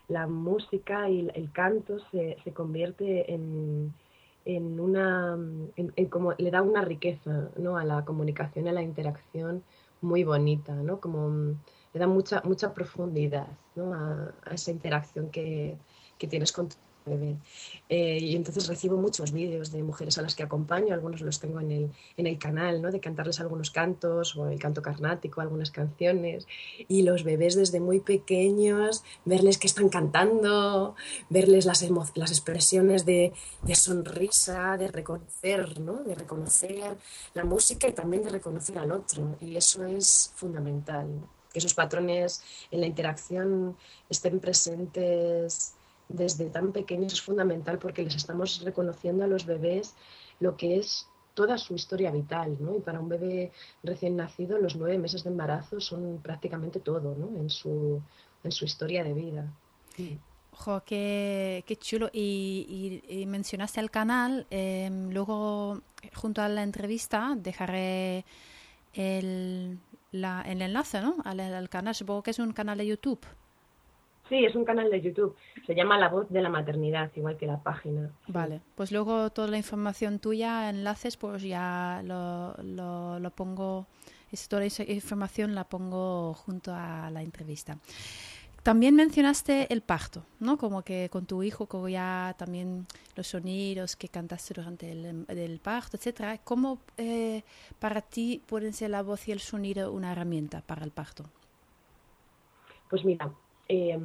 la 0.08 0.26
música 0.26 1.08
y 1.08 1.30
el 1.34 1.50
canto 1.52 1.98
se, 2.10 2.36
se 2.44 2.52
convierte 2.52 3.32
en, 3.32 3.94
en 4.44 4.78
una, 4.78 5.38
en, 5.76 6.06
como 6.10 6.34
le 6.36 6.50
da 6.50 6.60
una 6.60 6.82
riqueza 6.82 7.48
¿no? 7.56 7.78
a 7.78 7.84
la 7.84 8.04
comunicación, 8.04 8.68
a 8.68 8.72
la 8.72 8.82
interacción 8.82 9.62
muy 10.04 10.24
bonita, 10.24 10.74
¿no? 10.74 11.00
Como 11.00 11.56
le 11.92 12.00
da 12.00 12.06
mucha, 12.06 12.42
mucha 12.44 12.74
profundidad 12.74 13.48
¿no? 13.74 13.94
a, 13.94 14.34
a, 14.44 14.54
esa 14.54 14.70
interacción 14.70 15.30
que, 15.30 15.78
que 16.18 16.26
tienes 16.26 16.52
con 16.52 16.68
tu 16.68 16.76
eh, 17.06 18.18
y 18.20 18.34
entonces 18.34 18.66
recibo 18.66 18.96
muchos 18.96 19.32
vídeos 19.32 19.70
de 19.70 19.82
mujeres 19.82 20.16
a 20.16 20.22
las 20.22 20.34
que 20.34 20.42
acompaño, 20.42 20.94
algunos 20.94 21.20
los 21.20 21.38
tengo 21.38 21.60
en 21.60 21.70
el, 21.70 21.90
en 22.16 22.26
el 22.26 22.38
canal, 22.38 22.80
¿no? 22.80 22.90
de 22.90 23.00
cantarles 23.00 23.40
algunos 23.40 23.70
cantos 23.70 24.36
o 24.36 24.48
el 24.48 24.58
canto 24.58 24.80
carnático, 24.80 25.40
algunas 25.40 25.70
canciones. 25.70 26.46
Y 26.88 27.02
los 27.02 27.22
bebés 27.22 27.56
desde 27.56 27.80
muy 27.80 28.00
pequeños, 28.00 29.04
verles 29.24 29.58
que 29.58 29.66
están 29.66 29.90
cantando, 29.90 30.94
verles 31.28 31.66
las, 31.66 31.84
las 32.14 32.30
expresiones 32.30 33.04
de, 33.04 33.32
de, 33.62 33.74
sonrisa, 33.74 34.76
de 34.78 34.88
reconocer, 34.88 35.80
¿no? 35.80 36.02
de 36.04 36.14
reconocer 36.14 36.96
la 37.34 37.44
música 37.44 37.86
y 37.86 37.92
también 37.92 38.22
de 38.22 38.30
reconocer 38.30 38.78
al 38.78 38.92
otro. 38.92 39.36
Y 39.40 39.56
eso 39.56 39.84
es 39.84 40.32
fundamental, 40.36 41.06
que 41.52 41.58
esos 41.58 41.74
patrones 41.74 42.42
en 42.70 42.80
la 42.80 42.86
interacción 42.86 43.76
estén 44.08 44.40
presentes 44.40 45.73
desde 46.08 46.50
tan 46.50 46.72
pequeños 46.72 47.12
es 47.12 47.22
fundamental 47.22 47.78
porque 47.78 48.02
les 48.02 48.14
estamos 48.14 48.62
reconociendo 48.64 49.24
a 49.24 49.26
los 49.26 49.46
bebés 49.46 49.94
lo 50.40 50.56
que 50.56 50.78
es 50.78 51.08
toda 51.34 51.58
su 51.58 51.74
historia 51.74 52.10
vital, 52.10 52.56
¿no? 52.60 52.76
Y 52.76 52.80
para 52.80 53.00
un 53.00 53.08
bebé 53.08 53.52
recién 53.82 54.16
nacido, 54.16 54.58
los 54.58 54.76
nueve 54.76 54.98
meses 54.98 55.24
de 55.24 55.30
embarazo 55.30 55.80
son 55.80 56.20
prácticamente 56.22 56.80
todo, 56.80 57.14
¿no? 57.16 57.38
En 57.38 57.50
su, 57.50 58.00
en 58.42 58.52
su 58.52 58.64
historia 58.64 59.02
de 59.02 59.12
vida. 59.12 59.52
Ojo, 60.52 60.82
qué, 60.86 61.64
qué 61.66 61.76
chulo. 61.76 62.08
Y, 62.12 63.02
y, 63.08 63.26
mencionaste 63.26 63.80
el 63.80 63.90
canal. 63.90 64.46
Em, 64.50 65.10
luego, 65.10 65.82
junto 66.14 66.42
a 66.42 66.48
la 66.48 66.62
entrevista, 66.62 67.34
dejaré 67.36 68.24
el, 68.92 69.80
la, 70.12 70.42
el 70.42 70.62
enlace 70.62 71.00
¿no? 71.00 71.16
al, 71.24 71.40
al 71.40 71.68
canal. 71.68 71.94
Supongo 71.94 72.22
que 72.22 72.30
es 72.30 72.38
un 72.38 72.52
canal 72.52 72.78
de 72.78 72.86
YouTube. 72.86 73.26
Sí, 74.28 74.44
es 74.44 74.54
un 74.54 74.64
canal 74.64 74.90
de 74.90 75.00
YouTube. 75.00 75.36
Se 75.66 75.74
llama 75.74 75.98
La 75.98 76.08
Voz 76.08 76.30
de 76.30 76.40
la 76.40 76.48
Maternidad, 76.48 77.10
igual 77.14 77.36
que 77.36 77.46
la 77.46 77.62
página. 77.62 78.10
Vale, 78.26 78.60
pues 78.74 78.90
luego 78.90 79.30
toda 79.30 79.48
la 79.48 79.58
información 79.58 80.18
tuya, 80.18 80.70
enlaces, 80.70 81.16
pues 81.16 81.42
ya 81.42 82.02
lo, 82.04 82.54
lo, 82.62 83.18
lo 83.18 83.30
pongo, 83.30 83.86
toda 84.48 84.64
esa 84.64 84.82
información 84.84 85.54
la 85.54 85.64
pongo 85.64 86.32
junto 86.34 86.72
a 86.74 87.10
la 87.10 87.22
entrevista. 87.22 87.78
También 88.62 88.94
mencionaste 88.96 89.70
el 89.70 89.82
parto, 89.82 90.24
¿no? 90.40 90.56
Como 90.56 90.80
que 90.80 91.10
con 91.10 91.26
tu 91.26 91.42
hijo, 91.42 91.66
como 91.66 91.86
ya 91.90 92.34
también 92.38 92.86
los 93.14 93.26
sonidos 93.26 93.94
que 93.94 94.08
cantaste 94.08 94.54
durante 94.54 94.90
el, 94.90 95.26
el 95.28 95.60
parto, 95.60 95.98
etcétera. 95.98 96.38
¿Cómo 96.38 96.78
eh, 96.96 97.42
para 97.78 98.00
ti 98.00 98.40
pueden 98.46 98.72
ser 98.72 98.88
la 98.88 99.02
voz 99.02 99.28
y 99.28 99.32
el 99.32 99.40
sonido 99.40 99.92
una 99.92 100.12
herramienta 100.12 100.62
para 100.62 100.82
el 100.82 100.92
parto? 100.92 101.24
Pues 102.88 103.04
mira, 103.04 103.30
eh, 103.68 103.98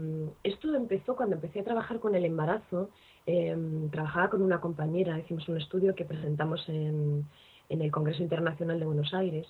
esto 0.43 0.73
empezó 0.73 1.15
cuando 1.15 1.35
empecé 1.35 1.59
a 1.59 1.63
trabajar 1.63 1.99
con 1.99 2.15
el 2.15 2.25
embarazo. 2.25 2.89
Eh, 3.25 3.55
trabajaba 3.91 4.29
con 4.29 4.41
una 4.41 4.59
compañera, 4.59 5.19
hicimos 5.19 5.47
un 5.49 5.57
estudio 5.57 5.95
que 5.95 6.05
presentamos 6.05 6.67
en, 6.67 7.25
en 7.69 7.81
el 7.81 7.91
Congreso 7.91 8.23
Internacional 8.23 8.79
de 8.79 8.85
Buenos 8.85 9.13
Aires. 9.13 9.47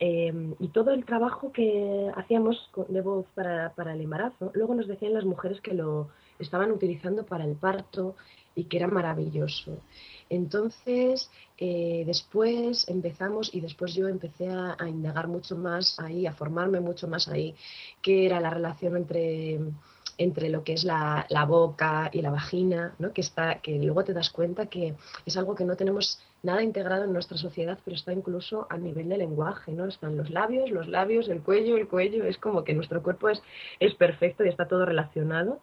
Eh, 0.00 0.32
y 0.58 0.68
todo 0.68 0.90
el 0.90 1.04
trabajo 1.04 1.52
que 1.52 2.10
hacíamos 2.16 2.70
de 2.88 3.00
voz 3.02 3.26
para, 3.34 3.72
para 3.74 3.92
el 3.94 4.00
embarazo, 4.00 4.50
luego 4.54 4.74
nos 4.74 4.88
decían 4.88 5.14
las 5.14 5.24
mujeres 5.24 5.60
que 5.60 5.74
lo 5.74 6.08
estaban 6.40 6.72
utilizando 6.72 7.24
para 7.24 7.44
el 7.44 7.54
parto 7.54 8.16
y 8.56 8.64
que 8.64 8.78
era 8.78 8.88
maravilloso. 8.88 9.78
Entonces, 10.32 11.30
eh, 11.58 12.04
después 12.06 12.88
empezamos 12.88 13.54
y 13.54 13.60
después 13.60 13.92
yo 13.94 14.08
empecé 14.08 14.48
a, 14.48 14.76
indagar 14.88 15.28
mucho 15.28 15.56
más 15.56 16.00
ahí, 16.00 16.26
a 16.26 16.32
formarme 16.32 16.80
mucho 16.80 17.06
más 17.06 17.28
ahí, 17.28 17.54
qué 18.00 18.24
era 18.24 18.40
la 18.40 18.48
relación 18.48 18.96
entre, 18.96 19.60
entre 20.16 20.48
lo 20.48 20.64
que 20.64 20.72
es 20.72 20.84
la, 20.84 21.26
la 21.28 21.44
boca 21.44 22.08
y 22.14 22.22
la 22.22 22.30
vagina, 22.30 22.94
¿no? 22.98 23.12
que, 23.12 23.20
está, 23.20 23.60
que 23.60 23.72
luego 23.72 24.04
te 24.04 24.14
das 24.14 24.30
cuenta 24.30 24.66
que 24.66 24.94
es 25.26 25.36
algo 25.36 25.54
que 25.54 25.66
no 25.66 25.76
tenemos 25.76 26.18
nada 26.42 26.62
integrado 26.62 27.04
en 27.04 27.12
nuestra 27.12 27.36
sociedad, 27.36 27.78
pero 27.84 27.94
está 27.94 28.14
incluso 28.14 28.66
a 28.70 28.78
nivel 28.78 29.10
de 29.10 29.18
lenguaje, 29.18 29.72
¿no? 29.72 29.84
Están 29.84 30.16
los 30.16 30.30
labios, 30.30 30.70
los 30.70 30.88
labios, 30.88 31.28
el 31.28 31.42
cuello, 31.42 31.76
el 31.76 31.88
cuello, 31.88 32.24
es 32.24 32.38
como 32.38 32.64
que 32.64 32.72
nuestro 32.72 33.02
cuerpo 33.02 33.28
es, 33.28 33.42
es 33.80 33.94
perfecto 33.96 34.46
y 34.46 34.48
está 34.48 34.66
todo 34.66 34.86
relacionado 34.86 35.60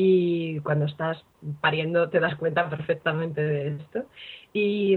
y 0.00 0.60
cuando 0.60 0.84
estás 0.84 1.24
pariendo 1.60 2.08
te 2.08 2.20
das 2.20 2.36
cuenta 2.36 2.70
perfectamente 2.70 3.42
de 3.42 3.76
esto. 3.78 4.04
Y, 4.52 4.96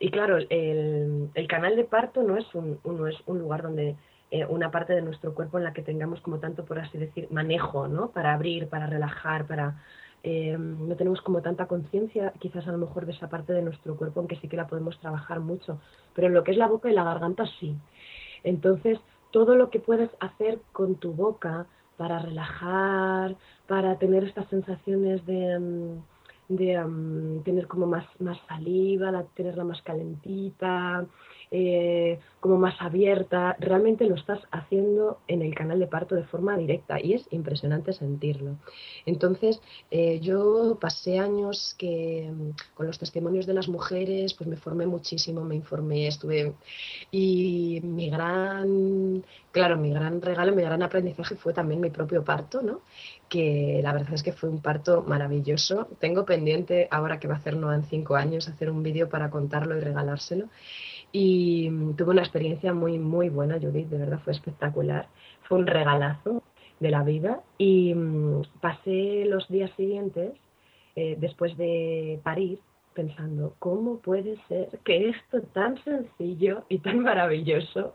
y 0.00 0.10
claro, 0.10 0.38
el, 0.38 1.30
el, 1.32 1.46
canal 1.46 1.76
de 1.76 1.84
parto 1.84 2.24
no 2.24 2.36
es 2.36 2.52
un, 2.52 2.80
no 2.84 3.06
es 3.06 3.14
un 3.26 3.38
lugar 3.38 3.62
donde 3.62 3.94
eh, 4.32 4.44
una 4.46 4.72
parte 4.72 4.92
de 4.92 5.02
nuestro 5.02 5.34
cuerpo 5.34 5.58
en 5.58 5.64
la 5.64 5.72
que 5.72 5.82
tengamos 5.82 6.20
como 6.20 6.40
tanto, 6.40 6.64
por 6.64 6.80
así 6.80 6.98
decir, 6.98 7.28
manejo, 7.30 7.86
¿no? 7.86 8.10
Para 8.10 8.34
abrir, 8.34 8.68
para 8.68 8.88
relajar, 8.88 9.46
para... 9.46 9.80
Eh, 10.24 10.56
no 10.58 10.96
tenemos 10.96 11.20
como 11.20 11.40
tanta 11.40 11.66
conciencia 11.66 12.32
quizás 12.40 12.66
a 12.66 12.72
lo 12.72 12.78
mejor 12.78 13.06
de 13.06 13.12
esa 13.12 13.28
parte 13.28 13.52
de 13.52 13.62
nuestro 13.62 13.96
cuerpo, 13.96 14.18
aunque 14.18 14.36
sí 14.40 14.48
que 14.48 14.56
la 14.56 14.66
podemos 14.66 14.98
trabajar 14.98 15.38
mucho, 15.38 15.78
pero 16.12 16.26
en 16.26 16.34
lo 16.34 16.42
que 16.42 16.50
es 16.50 16.56
la 16.56 16.66
boca 16.66 16.90
y 16.90 16.94
la 16.94 17.04
garganta 17.04 17.44
sí. 17.60 17.76
Entonces, 18.42 18.98
todo 19.30 19.54
lo 19.54 19.70
que 19.70 19.78
puedes 19.78 20.10
hacer 20.18 20.58
con 20.72 20.96
tu 20.96 21.12
boca, 21.12 21.66
para 21.96 22.18
relajar, 22.18 23.36
para 23.66 23.98
tener 23.98 24.24
estas 24.24 24.48
sensaciones 24.48 25.24
de, 25.26 25.58
mm, 25.58 26.02
um, 26.84 27.42
tener 27.42 27.66
como 27.66 27.86
más, 27.86 28.04
más 28.20 28.38
saliva, 28.48 29.10
la, 29.10 29.24
tenerla 29.24 29.64
más 29.64 29.80
calentita, 29.82 31.06
eh, 31.56 32.18
como 32.40 32.58
más 32.58 32.74
abierta, 32.80 33.54
realmente 33.60 34.06
lo 34.06 34.16
estás 34.16 34.40
haciendo 34.50 35.20
en 35.28 35.40
el 35.40 35.54
canal 35.54 35.78
de 35.78 35.86
parto 35.86 36.16
de 36.16 36.24
forma 36.24 36.56
directa 36.56 37.00
y 37.00 37.12
es 37.12 37.28
impresionante 37.30 37.92
sentirlo. 37.92 38.56
Entonces, 39.06 39.60
eh, 39.92 40.18
yo 40.20 40.76
pasé 40.80 41.20
años 41.20 41.76
que 41.78 42.28
mm, 42.28 42.74
con 42.74 42.88
los 42.88 42.98
testimonios 42.98 43.46
de 43.46 43.54
las 43.54 43.68
mujeres, 43.68 44.34
pues 44.34 44.48
me 44.48 44.56
formé 44.56 44.86
muchísimo, 44.86 45.44
me 45.44 45.54
informé, 45.54 46.08
estuve 46.08 46.54
y 47.12 47.80
mi 47.84 48.10
gran, 48.10 49.24
claro, 49.52 49.76
mi 49.76 49.90
gran 49.90 50.20
regalo, 50.20 50.56
mi 50.56 50.62
gran 50.62 50.82
aprendizaje 50.82 51.36
fue 51.36 51.52
también 51.52 51.80
mi 51.80 51.90
propio 51.90 52.24
parto, 52.24 52.62
¿no? 52.62 52.80
que 53.28 53.80
la 53.82 53.92
verdad 53.92 54.14
es 54.14 54.22
que 54.22 54.32
fue 54.32 54.48
un 54.48 54.60
parto 54.60 55.02
maravilloso. 55.02 55.88
Tengo 55.98 56.24
pendiente, 56.24 56.88
ahora 56.90 57.18
que 57.18 57.28
va 57.28 57.34
a 57.34 57.38
hacer 57.38 57.56
no 57.56 57.72
en 57.72 57.84
cinco 57.84 58.16
años, 58.16 58.48
hacer 58.48 58.70
un 58.70 58.82
vídeo 58.82 59.08
para 59.08 59.30
contarlo 59.30 59.76
y 59.76 59.80
regalárselo. 59.80 60.48
Y 61.14 61.70
mm, 61.70 61.94
tuve 61.94 62.10
una 62.10 62.22
experiencia 62.22 62.74
muy, 62.74 62.98
muy 62.98 63.28
buena, 63.28 63.60
Judith, 63.60 63.88
de 63.88 63.98
verdad 63.98 64.20
fue 64.24 64.32
espectacular. 64.32 65.06
Fue 65.48 65.58
un 65.58 65.66
regalazo 65.68 66.42
de 66.80 66.90
la 66.90 67.04
vida. 67.04 67.40
Y 67.56 67.94
mmm, 67.94 68.42
pasé 68.60 69.24
los 69.26 69.48
días 69.48 69.70
siguientes, 69.76 70.32
eh, 70.96 71.16
después 71.20 71.56
de 71.56 72.20
parir, 72.24 72.58
pensando, 72.94 73.54
¿cómo 73.60 73.98
puede 73.98 74.36
ser 74.48 74.68
que 74.84 75.10
esto 75.10 75.40
tan 75.52 75.82
sencillo 75.84 76.64
y 76.68 76.78
tan 76.78 76.98
maravilloso 77.00 77.94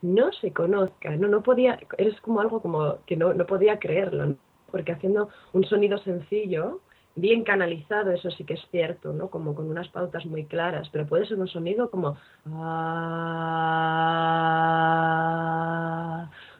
no 0.00 0.32
se 0.32 0.52
conozca? 0.52 1.16
No, 1.16 1.26
no 1.26 1.42
podía, 1.42 1.80
es 1.98 2.20
como 2.20 2.40
algo 2.40 2.62
como 2.62 2.98
que 3.06 3.16
no, 3.16 3.34
no 3.34 3.44
podía 3.44 3.80
creerlo, 3.80 4.36
porque 4.70 4.92
haciendo 4.92 5.30
un 5.52 5.64
sonido 5.64 5.98
sencillo, 5.98 6.80
bien 7.14 7.44
canalizado, 7.44 8.10
eso 8.12 8.30
sí 8.30 8.44
que 8.44 8.54
es 8.54 8.62
cierto, 8.70 9.12
¿no? 9.12 9.28
Como 9.28 9.54
con 9.54 9.68
unas 9.68 9.88
pautas 9.88 10.24
muy 10.26 10.46
claras, 10.46 10.88
pero 10.90 11.06
puede 11.06 11.26
ser 11.26 11.38
un 11.38 11.48
sonido 11.48 11.90
como 11.90 12.16
ah, 12.46 13.10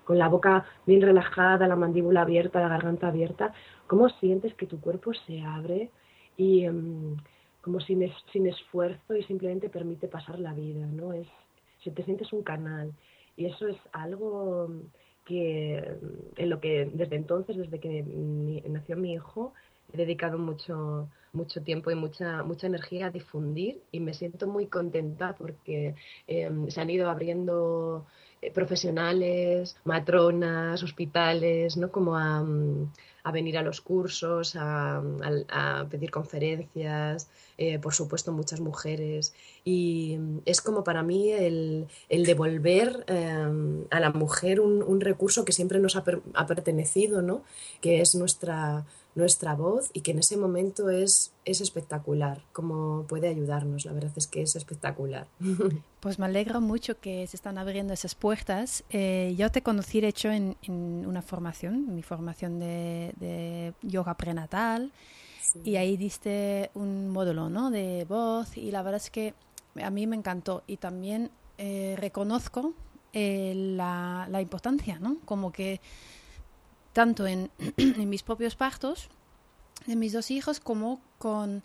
con 0.04 0.18
la 0.18 0.28
boca 0.28 0.66
bien 0.87 1.00
relajada, 1.00 1.66
la 1.66 1.76
mandíbula 1.76 2.21
abierta, 2.23 2.61
la 2.61 2.68
garganta 2.68 3.09
abierta, 3.09 3.52
¿cómo 3.87 4.09
sientes 4.11 4.54
que 4.54 4.66
tu 4.66 4.80
cuerpo 4.80 5.12
se 5.26 5.42
abre 5.42 5.90
y 6.37 6.68
um, 6.68 7.16
como 7.62 7.80
sin, 7.80 8.02
es, 8.02 8.12
sin 8.32 8.47
esfuerzo 8.47 9.16
y 9.16 9.23
simplemente 9.25 9.68
permite 9.68 10.09
pasar 10.09 10.38
la 10.38 10.52
vida, 10.52 10.87
¿no? 10.87 11.12
Es, 11.12 11.28
si 11.82 11.90
te 11.90 12.04
sientes 12.04 12.32
un 12.32 12.42
canal 12.42 12.92
y 13.37 13.47
eso 13.47 13.68
es 13.68 13.78
algo 13.92 14.68
que 15.25 15.97
en 16.37 16.50
lo 16.50 16.61
que 16.61 16.90
desde 16.92 17.16
entonces, 17.16 17.56
desde 17.56 17.80
que 17.80 18.02
nació 18.68 18.97
mi 18.97 19.14
hijo, 19.14 19.54
he 19.92 19.96
dedicado 19.96 20.38
mucho, 20.38 21.08
mucho 21.32 21.62
tiempo 21.62 21.90
y 21.90 21.94
mucha, 21.94 22.42
mucha 22.42 22.66
energía 22.66 23.06
a 23.06 23.11
difundir 23.11 23.82
y 23.92 24.00
me 24.00 24.14
siento 24.14 24.46
muy 24.46 24.66
contenta 24.66 25.34
porque 25.37 25.94
eh, 26.26 26.50
se 26.68 26.80
han 26.80 26.90
ido 26.90 27.11
abriendo 27.11 28.06
profesionales, 28.50 29.76
matronas, 29.84 30.82
hospitales, 30.82 31.76
¿no? 31.76 31.92
Como 31.92 32.16
a, 32.16 32.42
mm, 32.42 32.90
venir 33.32 33.56
a 33.56 33.62
los 33.62 33.80
cursos, 33.80 34.56
a, 34.58 35.00
pedir 35.88 36.11
conferencias, 36.11 37.28
eh, 37.56 37.78
por 37.78 37.94
supuesto 37.94 38.32
muchas 38.32 38.61
mujeres. 38.61 39.32
Y 39.64 40.16
mm, 40.18 40.38
es 40.44 40.61
como 40.61 40.82
para 40.82 41.04
mí 41.04 41.30
el, 41.30 41.87
devolver 42.08 43.04
em, 43.06 43.84
a 43.90 44.00
la 44.00 44.11
mujer 44.11 44.61
un, 44.61 45.00
recurso 45.00 45.44
que 45.44 45.52
siempre 45.52 45.78
nos 45.78 45.96
ha, 45.96 46.04
ha 46.34 46.46
pertenecido, 46.46 47.22
¿no? 47.22 47.42
que 47.80 48.00
es 48.00 48.14
nuestra, 48.14 48.84
nuestra 49.14 49.54
voz 49.54 49.90
y 49.92 50.00
que 50.00 50.12
en 50.12 50.21
ese 50.21 50.37
momento 50.37 50.88
es, 50.88 51.33
es 51.45 51.61
espectacular, 51.61 52.42
como 52.52 53.04
puede 53.07 53.28
ayudarnos, 53.28 53.85
la 53.85 53.92
verdad 53.92 54.12
es 54.16 54.26
que 54.26 54.42
es 54.42 54.57
espectacular. 54.57 55.26
Pues 56.02 56.19
me 56.19 56.26
alegro 56.26 56.61
mucho 56.61 56.99
que 56.99 57.25
se 57.28 57.37
están 57.37 57.59
abriendo 57.59 57.95
esas 57.95 58.16
puertas. 58.16 58.83
Eh, 58.90 59.37
yo 59.38 59.52
te 59.52 59.62
conocí, 59.62 60.00
de 60.00 60.09
hecho, 60.09 60.33
en, 60.33 60.57
una 60.66 61.23
formación, 61.23 61.95
mi 61.95 62.02
formación 62.02 62.59
de, 62.59 63.73
yoga 63.83 64.14
prenatal, 64.16 64.90
y 65.62 65.76
ahí 65.76 65.97
diste 65.97 66.73
un 66.75 67.11
módulo 67.11 67.49
¿no? 67.50 67.71
de 67.71 68.04
voz 68.09 68.57
y 68.57 68.73
la 68.73 68.83
verdad 68.83 69.00
es 69.00 69.11
que 69.11 69.35
a 69.81 69.90
mí 69.90 70.09
me 70.09 70.16
encantó 70.16 70.64
y 70.66 70.78
también 70.78 71.31
eh, 71.59 71.95
reconozco 71.99 72.75
eh, 73.12 73.52
la, 73.54 74.26
la 74.28 74.40
importancia, 74.40 74.99
¿no? 74.99 75.19
Como 75.25 75.52
que 75.52 75.81
tanto 76.92 77.26
en, 77.26 77.50
mis 77.76 78.22
propios 78.22 78.56
partos 78.56 79.08
de 79.87 79.96
mis 79.96 80.12
dos 80.12 80.30
hijos 80.30 80.61
como 80.61 81.00
con, 81.18 81.62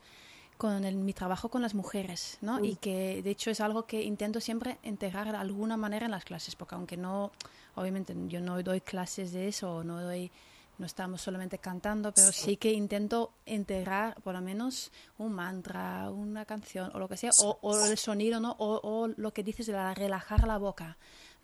con 0.58 1.06
mi 1.06 1.14
trabajo 1.14 1.50
con 1.50 1.62
las 1.62 1.76
mujeres, 1.76 2.38
¿no? 2.42 2.64
Y 2.64 2.76
que 2.78 3.22
de 3.22 3.30
hecho 3.30 3.52
es 3.52 3.62
algo 3.62 3.86
que 3.86 4.02
intento 4.02 4.42
siempre 4.42 4.78
integrar 4.84 5.32
de 5.32 5.38
alguna 5.38 5.78
manera 5.78 6.06
en 6.06 6.12
las 6.12 6.26
clases, 6.26 6.56
porque 6.56 6.76
aunque 6.76 6.98
no, 6.98 7.32
obviamente 7.76 8.16
yo 8.28 8.42
no 8.42 8.62
doy 8.64 8.82
clases 8.82 9.32
de 9.32 9.48
eso, 9.48 9.84
no 9.84 10.02
doy 10.02 10.32
no 10.78 10.86
estamos 10.86 11.22
solamente 11.22 11.58
cantando, 11.58 12.14
pero 12.14 12.32
sí 12.32 12.58
que 12.58 12.72
intento 12.72 13.34
integrar 13.46 14.22
por 14.22 14.36
lo 14.36 14.42
menos 14.42 14.92
un 15.18 15.34
mantra, 15.34 16.10
una 16.12 16.46
canción 16.46 16.92
o 16.94 17.00
lo 17.00 17.08
que 17.08 17.18
sea, 17.18 17.32
o, 17.40 17.86
el 17.86 17.98
sonido, 17.98 18.40
¿no? 18.40 18.56
O, 18.60 18.80
o, 18.84 19.08
lo 19.08 19.34
que 19.34 19.44
dices 19.44 19.66
de 19.68 19.94
relajar 19.96 20.48
la 20.48 20.58
boca. 20.58 20.98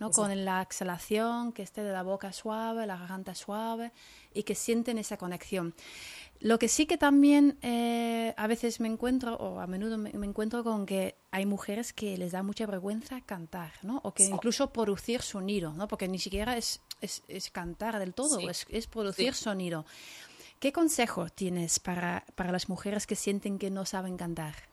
¿No? 0.03 0.11
Con 0.11 0.43
la 0.43 0.61
exhalación, 0.61 1.53
que 1.53 1.63
esté 1.63 1.81
de 1.81 1.93
la 1.93 2.03
boca 2.03 2.33
suave, 2.33 2.85
la 2.85 2.97
garganta 2.97 3.33
suave 3.35 3.93
y 4.33 4.43
que 4.43 4.53
sienten 4.53 4.97
esa 4.97 5.15
conexión. 5.15 5.73
Lo 6.41 6.59
que 6.59 6.67
sí 6.67 6.85
que 6.85 6.97
también 6.97 7.57
eh, 7.61 8.33
a 8.35 8.47
veces 8.47 8.81
me 8.81 8.89
encuentro, 8.89 9.35
o 9.35 9.61
a 9.61 9.67
menudo 9.67 9.97
me, 9.97 10.09
encuentro 10.09 10.61
con 10.61 10.85
que 10.85 11.15
hay 11.31 11.45
mujeres 11.45 11.93
que 11.93 12.17
les 12.17 12.33
da 12.33 12.43
mucha 12.43 12.65
vergüenza 12.65 13.21
cantar, 13.21 13.71
¿no? 13.81 14.01
O 14.03 14.13
que 14.13 14.25
incluso 14.25 14.73
producir 14.73 15.21
sonido, 15.21 15.71
¿no? 15.71 15.87
Porque 15.87 16.09
ni 16.09 16.19
siquiera 16.19 16.57
es, 16.57 16.81
es, 16.99 17.49
cantar 17.51 17.97
del 17.97 18.13
todo, 18.13 18.39
es, 18.49 18.65
es, 18.69 18.87
producir 18.87 19.35
sonido. 19.35 19.85
¿Qué 20.59 20.73
consejo 20.73 21.29
tienes 21.29 21.79
para, 21.79 22.25
para 22.35 22.51
las 22.51 22.67
mujeres 22.67 23.07
que 23.07 23.15
sienten 23.15 23.57
que 23.57 23.71
no 23.71 23.85
saben 23.85 24.17
cantar? 24.17 24.72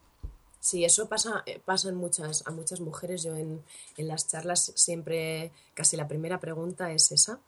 Sí, 0.60 0.84
eso 0.84 1.08
pasa, 1.08 1.42
eh, 1.46 1.58
pasa 1.64 1.88
en 1.88 1.96
muchas, 1.96 2.46
a 2.46 2.50
muchas 2.50 2.80
mujeres. 2.80 3.22
Yo 3.22 3.34
en, 3.34 3.62
las 3.96 4.28
charlas 4.28 4.72
siempre, 4.76 5.52
casi 5.74 5.96
la 5.96 6.06
primera 6.06 6.38
pregunta 6.38 6.92
es 6.92 7.10
esa. 7.12 7.40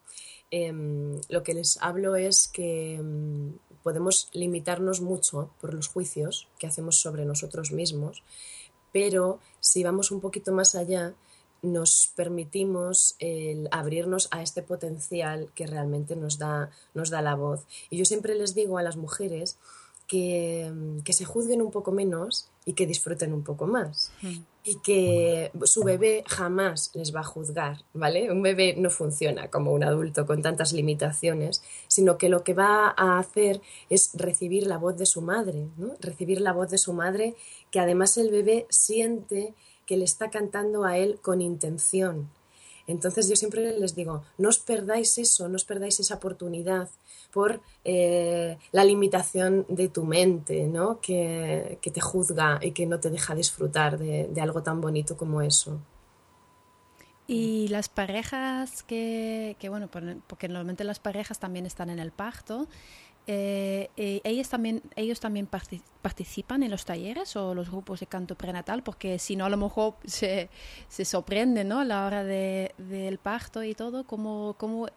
Em, 0.50 1.20
lo 1.28 1.42
que 1.42 1.54
les 1.54 1.78
hablo 1.82 2.16
es 2.16 2.48
que 2.48 2.94
em, 2.94 3.58
podemos 3.82 4.28
limitarnos 4.32 5.00
mucho 5.00 5.50
por 5.60 5.74
los 5.74 5.88
juicios 5.88 6.48
que 6.58 6.66
hacemos 6.66 6.96
sobre 6.96 7.24
nosotros 7.24 7.72
mismos, 7.72 8.22
pero 8.92 9.40
si 9.60 9.82
vamos 9.82 10.10
un 10.10 10.20
poquito 10.20 10.52
más 10.52 10.74
allá, 10.74 11.14
nos 11.62 12.12
permitimos 12.16 13.14
el 13.20 13.68
abrirnos 13.70 14.28
a 14.32 14.42
este 14.42 14.62
potencial 14.62 15.50
que 15.54 15.66
realmente 15.66 16.16
nos 16.16 16.38
da, 16.38 16.70
nos 16.92 17.10
da 17.10 17.22
la 17.22 17.36
voz. 17.36 17.66
Y 17.88 17.98
yo 17.98 18.04
siempre 18.04 18.34
les 18.34 18.54
digo 18.54 18.78
a 18.78 18.82
las 18.82 18.96
mujeres 18.96 19.58
que, 20.12 20.70
que 21.06 21.14
se 21.14 21.24
juzguen 21.24 21.62
un 21.62 21.70
poco 21.70 21.90
menos 21.90 22.50
y 22.66 22.74
que 22.74 22.86
disfruten 22.86 23.32
un 23.32 23.42
poco 23.42 23.66
más. 23.66 24.12
Hmm. 24.20 24.44
Y 24.62 24.78
que 24.80 25.50
su 25.64 25.82
bebé 25.84 26.22
jamás 26.26 26.90
les 26.92 27.16
va 27.16 27.20
a 27.20 27.24
juzgar, 27.24 27.78
¿vale? 27.94 28.30
Un 28.30 28.42
bebé 28.42 28.74
no 28.76 28.90
funciona 28.90 29.48
como 29.48 29.72
un 29.72 29.82
adulto 29.82 30.26
con 30.26 30.42
tantas 30.42 30.74
limitaciones, 30.74 31.62
sino 31.88 32.18
que 32.18 32.28
lo 32.28 32.44
que 32.44 32.52
va 32.52 32.92
a 32.94 33.18
hacer 33.18 33.62
es 33.88 34.10
recibir 34.12 34.66
la 34.66 34.76
voz 34.76 34.98
de 34.98 35.06
su 35.06 35.22
madre, 35.22 35.66
¿no? 35.78 35.94
Recibir 35.98 36.42
la 36.42 36.52
voz 36.52 36.70
de 36.70 36.76
su 36.76 36.92
madre, 36.92 37.34
que 37.70 37.80
además 37.80 38.18
el 38.18 38.30
bebé 38.30 38.66
siente 38.68 39.54
que 39.86 39.96
le 39.96 40.04
está 40.04 40.28
cantando 40.28 40.84
a 40.84 40.98
él 40.98 41.20
con 41.22 41.40
intención. 41.40 42.28
Entonces 42.86 43.28
yo 43.28 43.36
siempre 43.36 43.78
les 43.78 43.94
digo, 43.94 44.22
no 44.38 44.48
os 44.48 44.58
perdáis 44.58 45.18
eso, 45.18 45.48
no 45.48 45.56
os 45.56 45.64
perdáis 45.64 46.00
esa 46.00 46.16
oportunidad 46.16 46.88
por 47.32 47.60
eh, 47.84 48.58
la 48.72 48.84
limitación 48.84 49.64
de 49.68 49.88
tu 49.88 50.04
mente, 50.04 50.66
¿no? 50.66 51.00
Que, 51.00 51.78
te 51.82 52.00
juzga 52.00 52.58
y 52.62 52.72
que 52.72 52.86
no 52.86 53.00
te 53.00 53.10
deja 53.10 53.34
disfrutar 53.34 53.98
de, 53.98 54.40
algo 54.40 54.62
tan 54.62 54.80
bonito 54.80 55.16
como 55.16 55.42
eso. 55.42 55.80
Y 57.26 57.68
las 57.68 57.88
parejas 57.88 58.82
que, 58.82 59.56
que, 59.58 59.68
bueno, 59.68 59.88
porque 60.26 60.48
normalmente 60.48 60.84
las 60.84 60.98
parejas 60.98 61.38
también 61.38 61.64
están 61.64 61.88
en 61.88 61.98
el 61.98 62.10
parto, 62.10 62.66
eh, 63.26 63.90
eh, 63.96 64.20
ellos 64.24 64.48
también, 64.48 64.82
ellos 64.96 65.20
también 65.20 65.46
participan 65.46 66.62
en 66.62 66.70
los 66.70 66.84
talleres 66.84 67.36
o 67.36 67.54
los 67.54 67.70
grupos 67.70 68.00
de 68.00 68.06
canto 68.06 68.34
prenatal, 68.36 68.82
porque 68.82 69.18
si 69.18 69.36
no 69.36 69.44
a 69.44 69.48
lo 69.48 69.56
mejor 69.56 69.96
se, 70.04 70.50
se 70.88 71.04
sorprenden 71.04 71.68
¿no? 71.68 71.80
a 71.80 71.84
la 71.84 72.06
hora 72.06 72.24
de, 72.24 72.74
del 72.78 73.18
parto 73.18 73.62
y 73.62 73.74
todo, 73.74 74.04
¿cómo, 74.04 74.56
cómo 74.58 74.88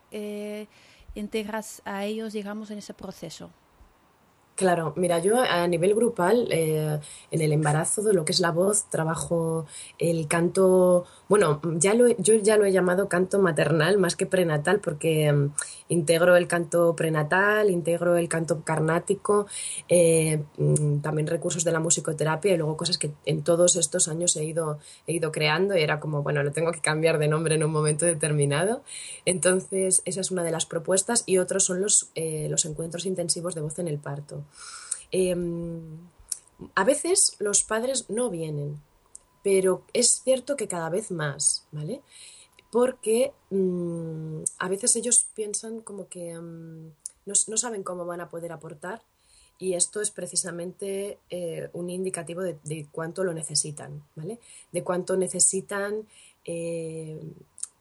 integras 1.13 1.81
a 1.85 2.05
ellos, 2.05 2.33
digamos, 2.33 2.71
en 2.71 2.79
ese 2.79 2.93
proceso? 2.93 3.51
Claro, 4.55 4.93
mira, 4.95 5.19
yo 5.19 5.41
a 5.41 5.67
nivel 5.67 5.93
grupal, 5.95 6.47
eh, 6.49 6.97
en 7.29 7.41
el 7.41 7.51
embarazo 7.51 8.01
de 8.03 8.13
lo 8.13 8.23
que 8.23 8.31
es 8.31 8.39
la 8.39 8.51
voz, 8.51 8.85
trabajo 8.89 9.65
el 9.99 10.29
canto, 10.29 11.05
bueno, 11.27 11.59
ya 11.77 11.93
lo, 11.93 12.07
yo 12.19 12.35
ya 12.35 12.55
lo 12.55 12.63
he 12.63 12.71
llamado 12.71 13.09
canto 13.09 13.39
maternal 13.39 13.97
más 13.97 14.15
que 14.15 14.25
prenatal 14.25 14.79
porque 14.79 15.29
mm, 15.29 15.51
integro 15.89 16.37
el 16.37 16.47
canto 16.47 16.95
prenatal, 16.95 17.69
integro 17.69 18.15
el 18.15 18.29
canto 18.29 18.63
carnático, 18.63 19.45
eh, 19.89 20.41
mm, 20.57 20.99
también 20.99 21.27
recursos 21.27 21.65
de 21.65 21.73
la 21.73 21.81
musicoterapia 21.81 22.53
y 22.53 22.57
luego 22.57 22.77
cosas 22.77 22.97
que 22.97 23.11
en 23.25 23.43
todos 23.43 23.75
estos 23.75 24.07
años 24.07 24.37
he 24.37 24.45
ido, 24.45 24.79
he 25.05 25.11
ido 25.11 25.33
creando 25.33 25.75
y 25.77 25.81
era 25.81 25.99
como, 25.99 26.23
bueno, 26.23 26.43
lo 26.43 26.53
tengo 26.53 26.71
que 26.71 26.79
cambiar 26.79 27.17
de 27.19 27.27
nombre 27.27 27.55
en 27.55 27.63
un 27.65 27.71
momento 27.71 28.05
determinado. 28.05 28.83
Entonces, 29.25 30.01
esa 30.05 30.21
es 30.21 30.31
una 30.31 30.43
de 30.43 30.51
las 30.51 30.65
propuestas 30.65 31.23
y 31.25 31.39
otros 31.39 31.65
son 31.65 31.81
los, 31.81 32.09
eh, 32.15 32.47
los 32.49 32.63
encuentros 32.63 33.05
intensivos 33.05 33.53
de 33.53 33.59
voz 33.59 33.79
en 33.79 33.89
el 33.89 33.99
parto. 33.99 34.44
Em, 35.11 35.81
a 36.73 36.83
veces 36.83 37.35
los 37.39 37.63
padres 37.63 38.09
no 38.09 38.29
vienen, 38.29 38.81
pero 39.43 39.83
es 39.93 40.21
cierto 40.23 40.55
que 40.55 40.67
cada 40.67 40.89
vez 40.89 41.11
más, 41.11 41.67
¿vale? 41.71 42.01
Porque 42.71 43.33
mm, 43.49 44.43
a 44.57 44.67
veces 44.67 44.95
ellos 44.95 45.27
piensan 45.35 45.81
como 45.81 46.07
que 46.07 46.31
em, 46.31 46.91
no, 47.25 47.57
saben 47.57 47.83
cómo 47.83 48.05
van 48.05 48.21
a 48.21 48.29
poder 48.29 48.51
aportar 48.51 49.01
y 49.57 49.73
esto 49.73 50.01
es 50.01 50.11
precisamente 50.11 51.19
eh, 51.29 51.69
un 51.73 51.89
indicativo 51.89 52.41
de, 52.41 52.87
cuánto 52.91 53.23
lo 53.23 53.33
necesitan, 53.33 54.03
¿vale? 54.15 54.39
De 54.71 54.83
cuánto 54.83 55.15
necesitan 55.15 56.07
eh, 56.43 57.21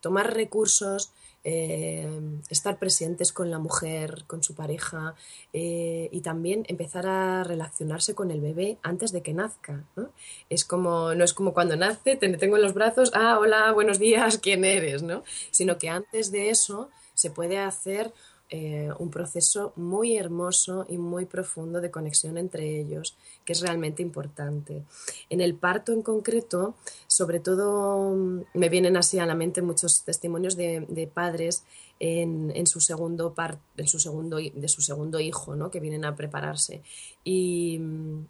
tomar 0.01 0.35
recursos 0.35 1.13
eh, 1.45 2.09
estar 2.49 2.79
presentes 2.79 3.33
con 3.33 3.51
la 3.51 3.59
mujer, 3.59 4.25
con 4.27 4.43
su 4.43 4.55
pareja 4.55 5.15
eh, 5.53 6.09
y 6.11 6.21
también 6.23 6.65
empezar 6.69 7.07
a 7.07 7.45
relacionarse 7.45 8.15
con 8.15 8.31
el 8.31 8.41
bebé 8.41 8.79
antes 8.83 9.13
de 9.13 9.23
que 9.23 9.35
nazca. 9.35 9.85
¿no? 9.95 10.11
Es 10.49 10.65
como, 10.65 11.15
no 11.15 11.23
es 11.23 11.35
como 11.35 11.53
cuando 11.53 11.77
nace, 11.77 12.17
te 12.17 12.29
tengo 12.39 12.57
en 12.57 12.63
los 12.63 12.75
brazos, 12.75 13.11
ah, 13.15 13.39
hola, 13.39 13.71
buenos 13.73 13.99
días, 13.99 14.39
¿quién 14.39 14.65
eres? 14.65 15.03
¿no? 15.03 15.23
Sino 15.51 15.79
que 15.79 15.91
antes 15.91 16.33
de 16.33 16.51
eso 16.51 16.89
se 17.13 17.31
puede 17.31 17.59
hacer 17.59 18.13
eh, 18.51 18.91
un 18.99 19.11
proceso 19.11 19.73
muy 19.75 20.17
hermoso 20.17 20.85
y 20.89 20.99
muy 20.99 21.25
profundo 21.25 21.81
de 21.81 21.91
conexión 21.91 22.37
entre 22.37 22.79
ellos, 22.79 23.17
que 23.45 23.53
es 23.55 23.61
realmente 23.63 24.03
importante. 24.03 24.83
En 25.31 25.41
el 25.41 25.55
parto 25.55 25.93
en 25.93 26.03
concreto, 26.03 26.75
sobre 27.07 27.41
todo 27.41 28.15
mm, 28.15 28.43
me 28.55 28.69
vienen 28.69 28.97
así 28.97 29.19
a 29.19 29.27
la 29.27 29.35
mente 29.35 29.63
muchos 29.63 30.05
testimonios 30.05 30.57
de, 30.57 31.11
padres 31.13 31.65
en, 31.99 32.67
su 32.67 32.81
segundo 32.81 33.35
en 33.77 33.89
su 33.89 33.99
segundo 33.99 34.37
de 34.37 34.69
su 34.69 34.83
segundo 34.83 35.21
hijo, 35.21 35.57
¿no? 35.57 35.71
que 35.71 35.81
vienen 35.81 36.05
a 36.05 36.15
prepararse 36.15 36.83
y 37.25 37.79
mm, 37.81 38.27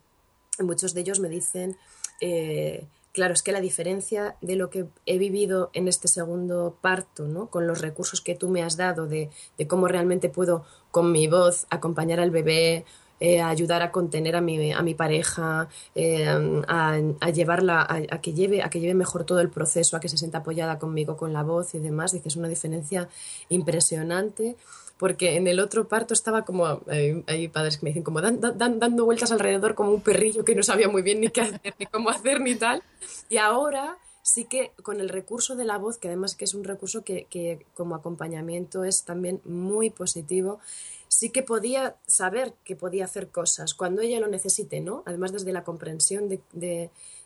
muchos 0.61 0.95
de 0.95 1.01
ellos 1.01 1.19
me 1.19 1.29
dicen 1.29 1.77
eh, 2.21 2.87
Claro, 3.15 3.33
es 3.33 3.45
que 3.45 3.53
la 3.53 3.61
diferencia 3.61 4.35
de 4.41 4.57
lo 4.57 4.71
que 4.71 4.87
he 5.07 5.19
vivido 5.19 5.71
en 5.73 5.87
este 5.87 6.09
segundo 6.09 6.77
parto, 6.81 7.29
¿no? 7.29 7.47
con 7.47 7.65
los 7.69 7.81
recursos 7.81 8.21
que 8.21 8.35
tú 8.35 8.49
me 8.49 8.65
has 8.65 8.77
dado, 8.77 9.07
de, 9.07 9.31
cómo 9.69 9.87
realmente 9.87 10.29
puedo 10.29 10.65
con 10.91 11.13
mi 11.13 11.29
voz 11.29 11.69
acompañar 11.71 12.19
al 12.19 12.33
bebé, 12.33 12.85
eh, 13.21 13.41
ayudar 13.41 13.83
a 13.83 13.93
contener 13.93 14.35
a 14.35 14.41
mi, 14.41 14.73
a 14.73 14.83
mi 14.83 14.95
pareja, 14.95 15.69
eh, 15.95 16.27
a, 16.27 17.31
llevarla, 17.31 17.87
a, 17.89 18.21
que 18.21 18.33
lleve, 18.33 18.65
a 18.65 18.69
que 18.69 18.81
lleve 18.81 18.95
mejor 18.95 19.23
todo 19.23 19.39
el 19.39 19.49
proceso, 19.49 19.97
a 19.97 20.01
que 20.01 20.09
se 20.09 20.19
sienta 20.19 20.39
apoyada 20.39 20.81
conmigo 20.81 21.17
con 21.17 21.33
la 21.33 21.45
voz 21.45 21.77
y 21.77 21.79
demás. 21.79 22.11
Dice, 22.11 22.27
es 22.27 22.35
una 22.35 22.49
diferencia 22.49 23.09
impresionante 23.49 24.57
porque 24.99 25.37
en 25.37 25.47
el 25.47 25.61
otro 25.61 25.89
parto 25.89 26.15
estaba 26.15 26.45
como, 26.45 26.81
hay, 26.87 27.49
padres 27.49 27.79
que 27.79 27.85
me 27.85 27.91
dicen, 27.91 28.03
como 28.03 28.21
dando 28.21 29.05
vueltas 29.05 29.33
alrededor 29.33 29.75
como 29.75 29.91
un 29.91 30.01
perrillo 30.01 30.45
que 30.45 30.55
no 30.55 30.63
sabía 30.63 30.89
muy 30.89 31.03
bien 31.03 31.21
ni 31.21 31.29
qué 31.29 31.43
hacer, 31.43 31.75
ni 31.79 31.87
cómo 31.87 32.11
hacer, 32.11 32.41
ni 32.41 32.55
tal. 32.55 32.83
Y 33.29 33.39
ahora 33.39 33.99
sí 34.23 34.45
que 34.45 34.73
con 34.83 35.01
el 35.01 35.09
recurso 35.09 35.57
de 35.57 35.65
la 35.65 35.79
voz, 35.79 35.99
que 35.99 36.09
además 36.09 36.37
que 36.37 36.45
es 36.45 36.55
un 36.55 36.65
recurso 36.65 37.05
que, 37.05 37.27
que 37.29 37.67
como 37.75 37.95
acompañamiento 37.95 38.85
es 38.85 39.05
también 39.05 39.41
muy 39.45 39.91
positivo, 39.91 40.61
sí 41.09 41.31
que 41.31 41.43
podía 41.43 41.97
saber 42.07 42.55
que 42.65 42.77
podía 42.77 43.05
hacer 43.05 43.29
cosas 43.29 43.75
cuando 43.75 44.01
ella 44.01 44.21
lo 44.21 44.29
necesite, 44.29 44.81
¿no? 44.81 45.03
Además 45.07 45.33
desde 45.33 45.53
la 45.53 45.65
comprensión 45.65 46.29
de, 46.29 46.41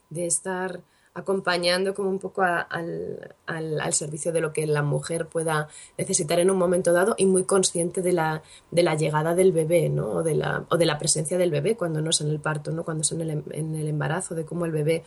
de 0.09 0.25
estar 0.25 0.81
acompañando 1.13 1.93
como 1.93 2.09
un 2.09 2.19
poco 2.19 2.43
al, 2.43 3.35
al, 3.45 3.93
servicio 3.93 4.31
de 4.31 4.41
lo 4.41 4.53
que 4.53 4.65
la 4.67 4.83
mujer 4.83 5.27
pueda 5.27 5.67
necesitar 5.97 6.39
en 6.39 6.51
un 6.51 6.57
momento 6.57 6.93
dado 6.93 7.15
y 7.17 7.25
muy 7.25 7.43
consciente 7.43 8.01
de 8.01 8.13
la, 8.13 8.43
de 8.71 8.83
la 8.83 8.95
llegada 8.95 9.35
del 9.35 9.51
bebé, 9.51 9.89
¿no? 9.89 10.09
O 10.09 10.23
de, 10.23 10.35
la, 10.35 10.65
o 10.69 10.77
de 10.77 10.85
la 10.85 10.97
presencia 10.97 11.37
del 11.37 11.51
bebé 11.51 11.75
cuando 11.75 12.01
no 12.01 12.11
es 12.11 12.21
en 12.21 12.29
el 12.29 12.39
parto, 12.39 12.71
¿no? 12.71 12.83
Cuando 12.83 13.01
es 13.01 13.11
en 13.11 13.21
el, 13.21 13.43
en 13.51 13.75
el 13.75 13.87
embarazo, 13.87 14.35
de 14.35 14.45
cómo 14.45 14.65
el 14.65 14.71
bebé 14.71 15.03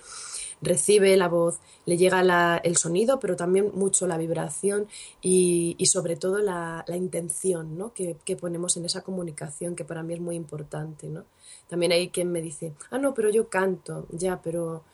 recibe 0.62 1.16
la 1.16 1.28
voz, 1.28 1.58
le 1.86 1.96
llega 1.96 2.22
la, 2.22 2.60
el 2.62 2.76
sonido, 2.76 3.18
pero 3.18 3.36
también 3.36 3.72
mucho 3.74 4.06
la 4.06 4.16
vibración 4.16 4.86
y, 5.20 5.74
y 5.76 5.86
sobre 5.86 6.16
todo 6.16 6.38
la, 6.38 6.84
la 6.86 6.96
intención 6.96 7.76
¿no? 7.76 7.92
que, 7.92 8.16
que, 8.24 8.36
ponemos 8.36 8.76
en 8.76 8.84
esa 8.84 9.02
comunicación, 9.02 9.74
que 9.74 9.84
para 9.84 10.04
mí 10.04 10.14
es 10.14 10.20
muy 10.20 10.36
importante. 10.36 11.08
¿no? 11.08 11.24
También 11.68 11.92
hay 11.92 12.10
quien 12.10 12.30
me 12.30 12.40
dice, 12.40 12.74
ah, 12.90 12.98
no, 12.98 13.12
pero 13.12 13.28
yo 13.28 13.48
canto, 13.48 14.06
ya, 14.10 14.40
pero 14.40 14.84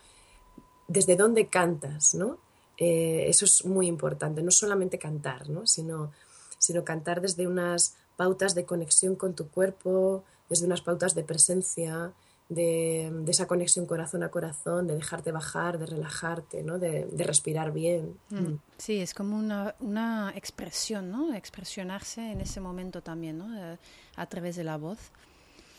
desde 0.88 1.16
dónde 1.16 1.46
cantas, 1.46 2.14
¿no? 2.14 2.38
Eh, 2.79 3.27
eso 3.29 3.44
es 3.44 3.64
muy 3.64 3.87
importante, 3.87 4.42
no 4.42 4.51
solamente 4.51 4.98
cantar, 4.98 5.48
¿no? 5.48 5.66
Sino, 5.66 6.12
sino 6.59 6.85
cantar 6.85 7.20
desde 7.20 7.46
unas 7.46 7.96
pautas 8.16 8.55
de 8.55 8.64
conexión 8.64 9.14
con 9.14 9.35
tu 9.35 9.48
cuerpo, 9.48 10.24
desde 10.48 10.66
unas 10.66 10.81
pautas 10.81 11.14
de 11.14 11.24
presencia, 11.24 12.12
de, 12.48 13.12
esa 13.27 13.46
conexión 13.46 13.85
corazón 13.85 14.22
a 14.22 14.31
corazón, 14.31 14.87
de 14.87 14.94
dejarte 14.94 15.33
bajar, 15.33 15.79
de 15.79 15.87
relajarte, 15.87 16.62
¿no? 16.62 16.79
de, 16.79 17.07
respirar 17.18 17.72
bien. 17.72 18.18
Mm. 18.31 18.37
Mm. 18.37 18.61
Sí, 18.79 18.98
es 19.01 19.12
como 19.12 19.37
una, 19.37 19.74
una, 19.81 20.33
expresión, 20.35 21.11
¿no? 21.11 21.35
Expresionarse 21.35 22.33
en 22.33 22.40
ese 22.40 22.61
momento 22.61 23.03
también, 23.03 23.38
¿no? 23.38 23.57
Eh, 23.57 23.79
a 24.16 24.27
través 24.27 24.57
de 24.57 24.64
la 24.64 24.79
voz. 24.79 24.98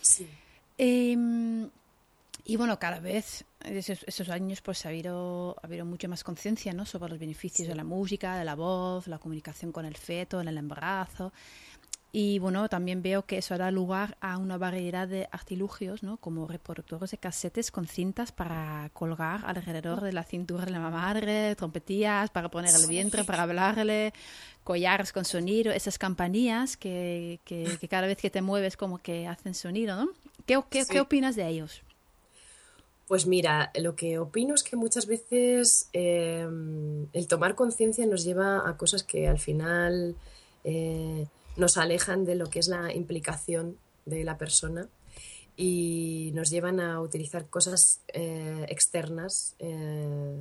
Sí. 0.02 0.30
Em, 0.78 1.70
y 2.46 2.56
bueno, 2.56 2.80
cada 2.80 3.00
vez, 3.00 3.46
esos, 3.64 4.04
esos 4.04 4.30
años, 4.30 4.62
pues 4.62 4.86
ha 4.86 4.90
habido, 4.90 5.56
ha 5.62 5.68
habido 5.68 5.86
mucha 5.86 6.08
más 6.08 6.24
conciencia 6.24 6.74
¿no? 6.74 6.86
sobre 6.86 7.12
los 7.12 7.20
beneficios 7.20 7.68
de 7.68 7.76
la 7.76 7.84
música, 7.84 8.38
de 8.38 8.46
la 8.46 8.56
voz, 8.56 9.08
la 9.08 9.20
comunicación 9.20 9.72
con 9.72 9.86
el 9.86 9.98
feto, 9.98 10.42
en 10.42 10.48
el 10.48 10.58
embarazo. 10.58 11.32
Y 12.12 12.40
bueno, 12.40 12.68
también 12.70 13.04
veo 13.04 13.24
que 13.28 13.38
eso 13.38 13.56
da 13.56 13.70
lugar 13.70 14.18
a 14.20 14.40
una 14.40 14.58
variedad 14.58 15.08
de 15.08 15.30
artilugios, 15.32 16.02
¿no? 16.02 16.18
como 16.18 16.48
reproductores 16.48 17.12
de 17.12 17.20
casetes 17.20 17.70
con 17.70 17.86
cintas 17.86 18.32
para 18.32 18.90
colgar 18.94 19.44
alrededor 19.46 20.02
de 20.02 20.12
la 20.12 20.24
cintura 20.24 20.66
de 20.66 20.72
la 20.72 20.80
madre, 20.80 21.56
trompetillas 21.56 22.32
para 22.32 22.50
poner 22.50 22.74
el 22.74 22.88
vientre, 22.88 23.24
para 23.26 23.44
hablarle, 23.44 24.12
collares 24.64 25.14
con 25.14 25.24
sonido, 25.24 25.72
esas 25.72 26.00
campanillas 26.00 26.78
que, 26.78 27.42
que, 27.46 27.78
cada 27.88 28.08
vez 28.08 28.18
que 28.18 28.32
te 28.32 28.42
mueves 28.42 28.76
como 28.76 28.98
que 28.98 29.28
hacen 29.28 29.54
sonido. 29.54 29.96
¿no? 29.96 30.10
¿Qué, 30.48 30.60
qué, 30.68 30.86
¿qué 30.90 31.00
opinas 31.00 31.36
de 31.36 31.48
ellos? 31.48 31.84
Pues 33.10 33.26
mira, 33.26 33.72
lo 33.74 33.96
que 33.96 34.20
opino 34.20 34.54
es 34.54 34.62
que 34.62 34.76
muchas 34.76 35.08
veces 35.08 35.90
em, 35.94 37.08
el 37.12 37.26
tomar 37.28 37.56
conciencia 37.56 38.06
nos 38.06 38.24
lleva 38.24 38.70
a 38.70 38.78
cosas 38.78 39.02
que 39.02 39.28
al 39.28 39.40
final 39.40 40.16
eh, 40.64 41.26
nos 41.58 41.78
alejan 41.78 42.24
de 42.24 42.36
lo 42.36 42.52
que 42.52 42.60
es 42.60 42.68
la 42.68 42.94
implicación 42.94 43.80
de 44.06 44.24
la 44.24 44.38
persona 44.38 44.90
y 45.58 46.30
nos 46.36 46.52
llevan 46.52 46.80
a 46.80 47.02
utilizar 47.02 47.50
cosas 47.50 48.02
eh, 48.10 48.68
externas 48.70 49.56
eh, 49.58 50.38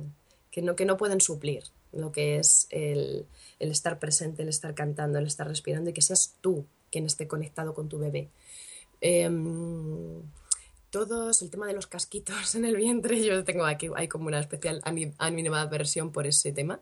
que, 0.51 0.61
no, 0.61 0.75
que 0.75 0.85
no 0.85 0.95
pueden 0.95 1.21
suplir 1.21 1.63
lo 1.91 2.11
que 2.11 2.37
es 2.37 2.67
el, 2.69 3.25
el, 3.57 3.71
estar 3.71 3.97
presente, 3.97 4.43
el 4.43 4.49
estar 4.49 4.75
cantando, 4.75 5.17
el 5.17 5.25
estar 5.25 5.47
respirando 5.47 5.89
y 5.89 5.93
que 5.93 6.03
seas 6.03 6.35
tú 6.39 6.67
quien 6.91 7.07
esté 7.07 7.27
conectado 7.27 7.73
con 7.73 7.89
tu 7.89 7.97
bebé. 7.97 8.29
Em, 9.01 10.21
todos, 10.89 11.41
el 11.41 11.49
tema 11.49 11.67
de 11.67 11.73
los 11.73 11.87
casquitos 11.87 12.55
en 12.55 12.65
el 12.65 12.75
vientre, 12.75 13.23
yo 13.23 13.43
tengo 13.43 13.65
aquí, 13.65 13.89
hay 13.95 14.07
como 14.07 14.27
una 14.27 14.39
especial 14.39 14.81
animada 14.83 15.65
versión 15.67 16.11
por 16.11 16.27
ese 16.27 16.51
tema 16.51 16.79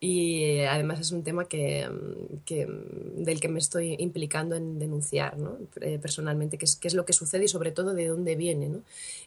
y 0.00 0.42
eh, 0.44 0.68
además 0.68 1.00
es 1.00 1.12
un 1.12 1.22
tema 1.22 1.46
que, 1.46 1.88
mm, 1.88 3.22
del 3.22 3.40
que 3.40 3.48
me 3.48 3.58
estoy 3.58 3.96
implicando 3.98 4.56
en 4.56 4.78
denunciar 4.78 5.38
¿no? 5.38 5.58
Eh, 5.80 5.98
personalmente, 6.00 6.58
qué 6.58 6.64
es, 6.64 6.76
qué 6.76 6.88
es 6.88 6.94
lo 6.94 7.04
que 7.04 7.12
sucede 7.12 7.44
y 7.44 7.48
sobre 7.48 7.70
todo 7.70 7.94
de 7.94 8.08
dónde 8.08 8.34
viene. 8.34 8.80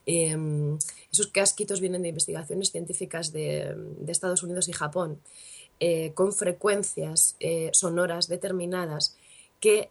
Em, 0.05 0.77
esos 1.11 1.27
casquitos 1.27 1.79
vienen 1.79 2.01
de 2.01 2.09
investigaciones 2.09 2.71
científicas 2.71 3.31
de, 3.31 3.73
de 3.75 4.11
Estados 4.11 4.43
Unidos 4.43 4.67
y 4.67 4.73
Japón 4.73 5.19
eh, 5.79 6.11
con 6.13 6.33
frecuencias 6.33 7.35
sonoras 7.71 8.27
determinadas 8.27 9.15
que 9.59 9.89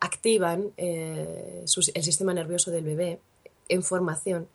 activan 0.00 0.72
el 0.76 1.68
sistema 2.02 2.34
nervioso 2.34 2.70
del 2.70 2.84
bebé 2.84 3.20
en 3.68 3.82
formación. 3.82 4.48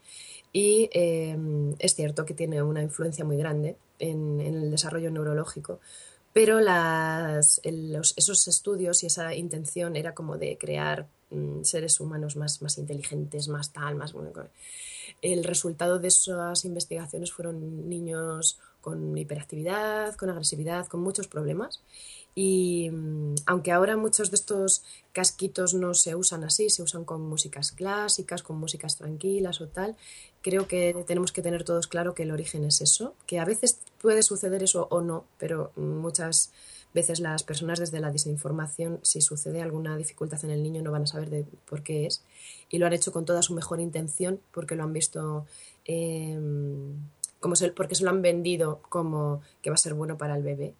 Y 0.51 0.89
em, 0.93 1.75
es 1.79 1.95
cierto 1.95 2.25
que 2.25 2.33
tiene 2.33 2.61
una 2.61 2.81
influencia 2.83 3.25
muy 3.25 3.37
grande 3.37 3.75
en, 3.99 4.39
el 4.39 4.69
desarrollo 4.69 5.09
neurológico, 5.09 5.79
pero 6.31 6.59
las, 6.59 7.61
esos 7.63 8.47
estudios 8.47 9.03
y 9.03 9.07
esa 9.07 9.33
intención 9.33 9.95
era 9.95 10.13
como 10.13 10.37
de 10.37 10.57
crear 10.57 11.07
mm, 11.31 11.63
seres 11.63 11.99
humanos 11.99 12.35
más, 12.35 12.61
más 12.61 12.77
inteligentes, 12.77 13.47
más 13.47 13.71
tal, 13.71 13.95
más... 13.95 14.13
el 15.21 15.43
resultado 15.43 15.99
de 15.99 16.07
esas 16.09 16.65
investigaciones 16.65 17.31
fueron 17.31 17.89
niños 17.89 18.59
con 18.83 19.17
hiperactividad, 19.17 20.13
con 20.15 20.29
agresividad, 20.29 20.85
con 20.87 21.01
muchos 21.01 21.27
problemas 21.27 21.81
y 22.35 22.89
mm, 22.91 23.35
aunque 23.45 23.71
ahora 23.71 23.97
muchos 23.97 24.29
de 24.29 24.35
estos 24.35 24.83
casquitos 25.11 25.73
no 25.73 25.93
se 25.93 26.15
usan 26.15 26.43
así, 26.43 26.69
se 26.69 26.83
usan 26.83 27.05
con 27.05 27.21
músicas 27.21 27.71
clásicas, 27.71 28.43
con 28.43 28.57
músicas 28.57 28.97
tranquilas 28.97 29.61
o 29.61 29.67
tal, 29.67 29.95
creo 30.41 30.67
que 30.67 31.03
tenemos 31.07 31.31
que 31.31 31.41
tener 31.41 31.63
todos 31.63 31.87
claro 31.87 32.13
que 32.13 32.23
el 32.23 32.31
origen 32.31 32.63
es 32.63 32.81
eso, 32.81 33.15
que 33.25 33.39
a 33.39 33.45
veces 33.45 33.79
puede 34.01 34.23
suceder 34.23 34.63
eso 34.63 34.87
o 34.89 35.01
no, 35.01 35.25
pero 35.37 35.71
muchas 35.75 36.51
veces 36.93 37.19
las 37.19 37.43
personas 37.43 37.79
desde 37.79 37.99
la 37.99 38.11
desinformación, 38.11 38.99
si 39.01 39.21
sucede 39.21 39.61
alguna 39.61 39.97
dificultad 39.97 40.43
en 40.43 40.51
el 40.51 40.63
niño, 40.63 40.81
no 40.81 40.91
van 40.91 41.03
a 41.03 41.07
saber 41.07 41.29
de 41.29 41.45
por 41.65 41.81
qué 41.81 42.05
es. 42.05 42.23
Y 42.69 42.77
lo 42.77 42.85
han 42.85 42.93
hecho 42.93 43.11
con 43.11 43.25
toda 43.25 43.41
su 43.41 43.53
mejor 43.53 43.79
intención 43.79 44.39
porque 44.51 44.75
lo 44.75 44.83
han 44.83 44.93
visto, 44.93 45.45
em, 45.85 47.09
como 47.43 47.55
porque 47.75 47.93
se 47.93 48.03
lo 48.03 48.09
han 48.09 48.23
vendido 48.23 48.81
como 48.89 49.41
que 49.61 49.69
va 49.69 49.75
a 49.75 49.77
ser 49.77 49.93
bueno 49.93 50.17
para 50.17 50.35
el 50.35 50.41
bebé 50.41 50.73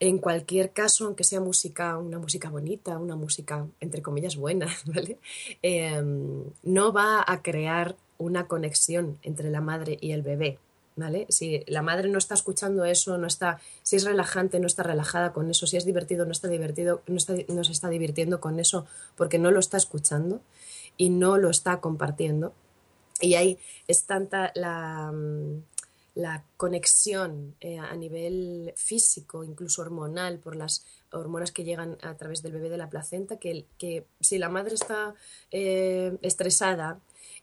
en 0.00 0.16
cualquier 0.16 0.72
caso, 0.72 1.04
aunque 1.04 1.24
sea 1.24 1.40
música, 1.40 1.98
una 1.98 2.18
música 2.18 2.48
bonita, 2.48 2.98
una 2.98 3.16
música 3.16 3.66
entre 3.80 4.00
comillas 4.00 4.36
buena, 4.36 4.66
¿vale? 4.86 5.18
Em, 5.62 6.44
no 6.62 6.92
va 6.92 7.22
a 7.26 7.42
crear 7.42 7.96
una 8.16 8.48
conexión 8.48 9.18
entre 9.22 9.50
la 9.50 9.60
madre 9.60 9.98
y 10.00 10.12
el 10.12 10.22
bebé, 10.22 10.58
¿vale? 10.96 11.26
Si 11.28 11.62
la 11.66 11.82
madre 11.82 12.08
no 12.08 12.16
está 12.16 12.34
escuchando 12.34 12.86
eso, 12.86 13.18
no 13.18 13.26
está, 13.26 13.60
si 13.82 13.96
es 13.96 14.04
relajante, 14.04 14.58
no 14.58 14.66
está 14.66 14.82
relajada 14.82 15.34
con 15.34 15.50
eso, 15.50 15.66
si 15.66 15.76
es 15.76 15.84
divertido, 15.84 16.24
no 16.24 16.32
está 16.32 16.48
divertido, 16.48 17.02
no, 17.06 17.18
no 17.48 17.64
se 17.64 17.72
está 17.72 17.90
divirtiendo 17.90 18.40
con 18.40 18.58
eso 18.58 18.86
porque 19.16 19.38
no 19.38 19.50
lo 19.50 19.60
está 19.60 19.76
escuchando 19.76 20.40
y 20.96 21.10
no 21.10 21.36
lo 21.36 21.50
está 21.50 21.80
compartiendo. 21.80 22.54
Y 23.20 23.34
ahí 23.34 23.58
es 23.86 24.04
tanta 24.04 24.52
la, 24.54 25.12
la 26.14 26.44
conexión 26.56 27.56
eh, 27.60 27.78
a 27.78 27.94
nivel 27.96 28.72
físico, 28.76 29.44
incluso 29.44 29.82
hormonal, 29.82 30.38
por 30.38 30.56
las 30.56 30.84
hormonas 31.12 31.52
que 31.52 31.64
llegan 31.64 31.98
a 32.02 32.16
través 32.16 32.42
del 32.42 32.52
bebé 32.52 32.68
de 32.68 32.76
la 32.76 32.90
placenta, 32.90 33.38
que, 33.38 33.66
que 33.78 34.06
si 34.20 34.38
la 34.38 34.48
madre 34.48 34.74
está 34.74 35.14
eh, 35.50 36.16
estresada 36.22 37.00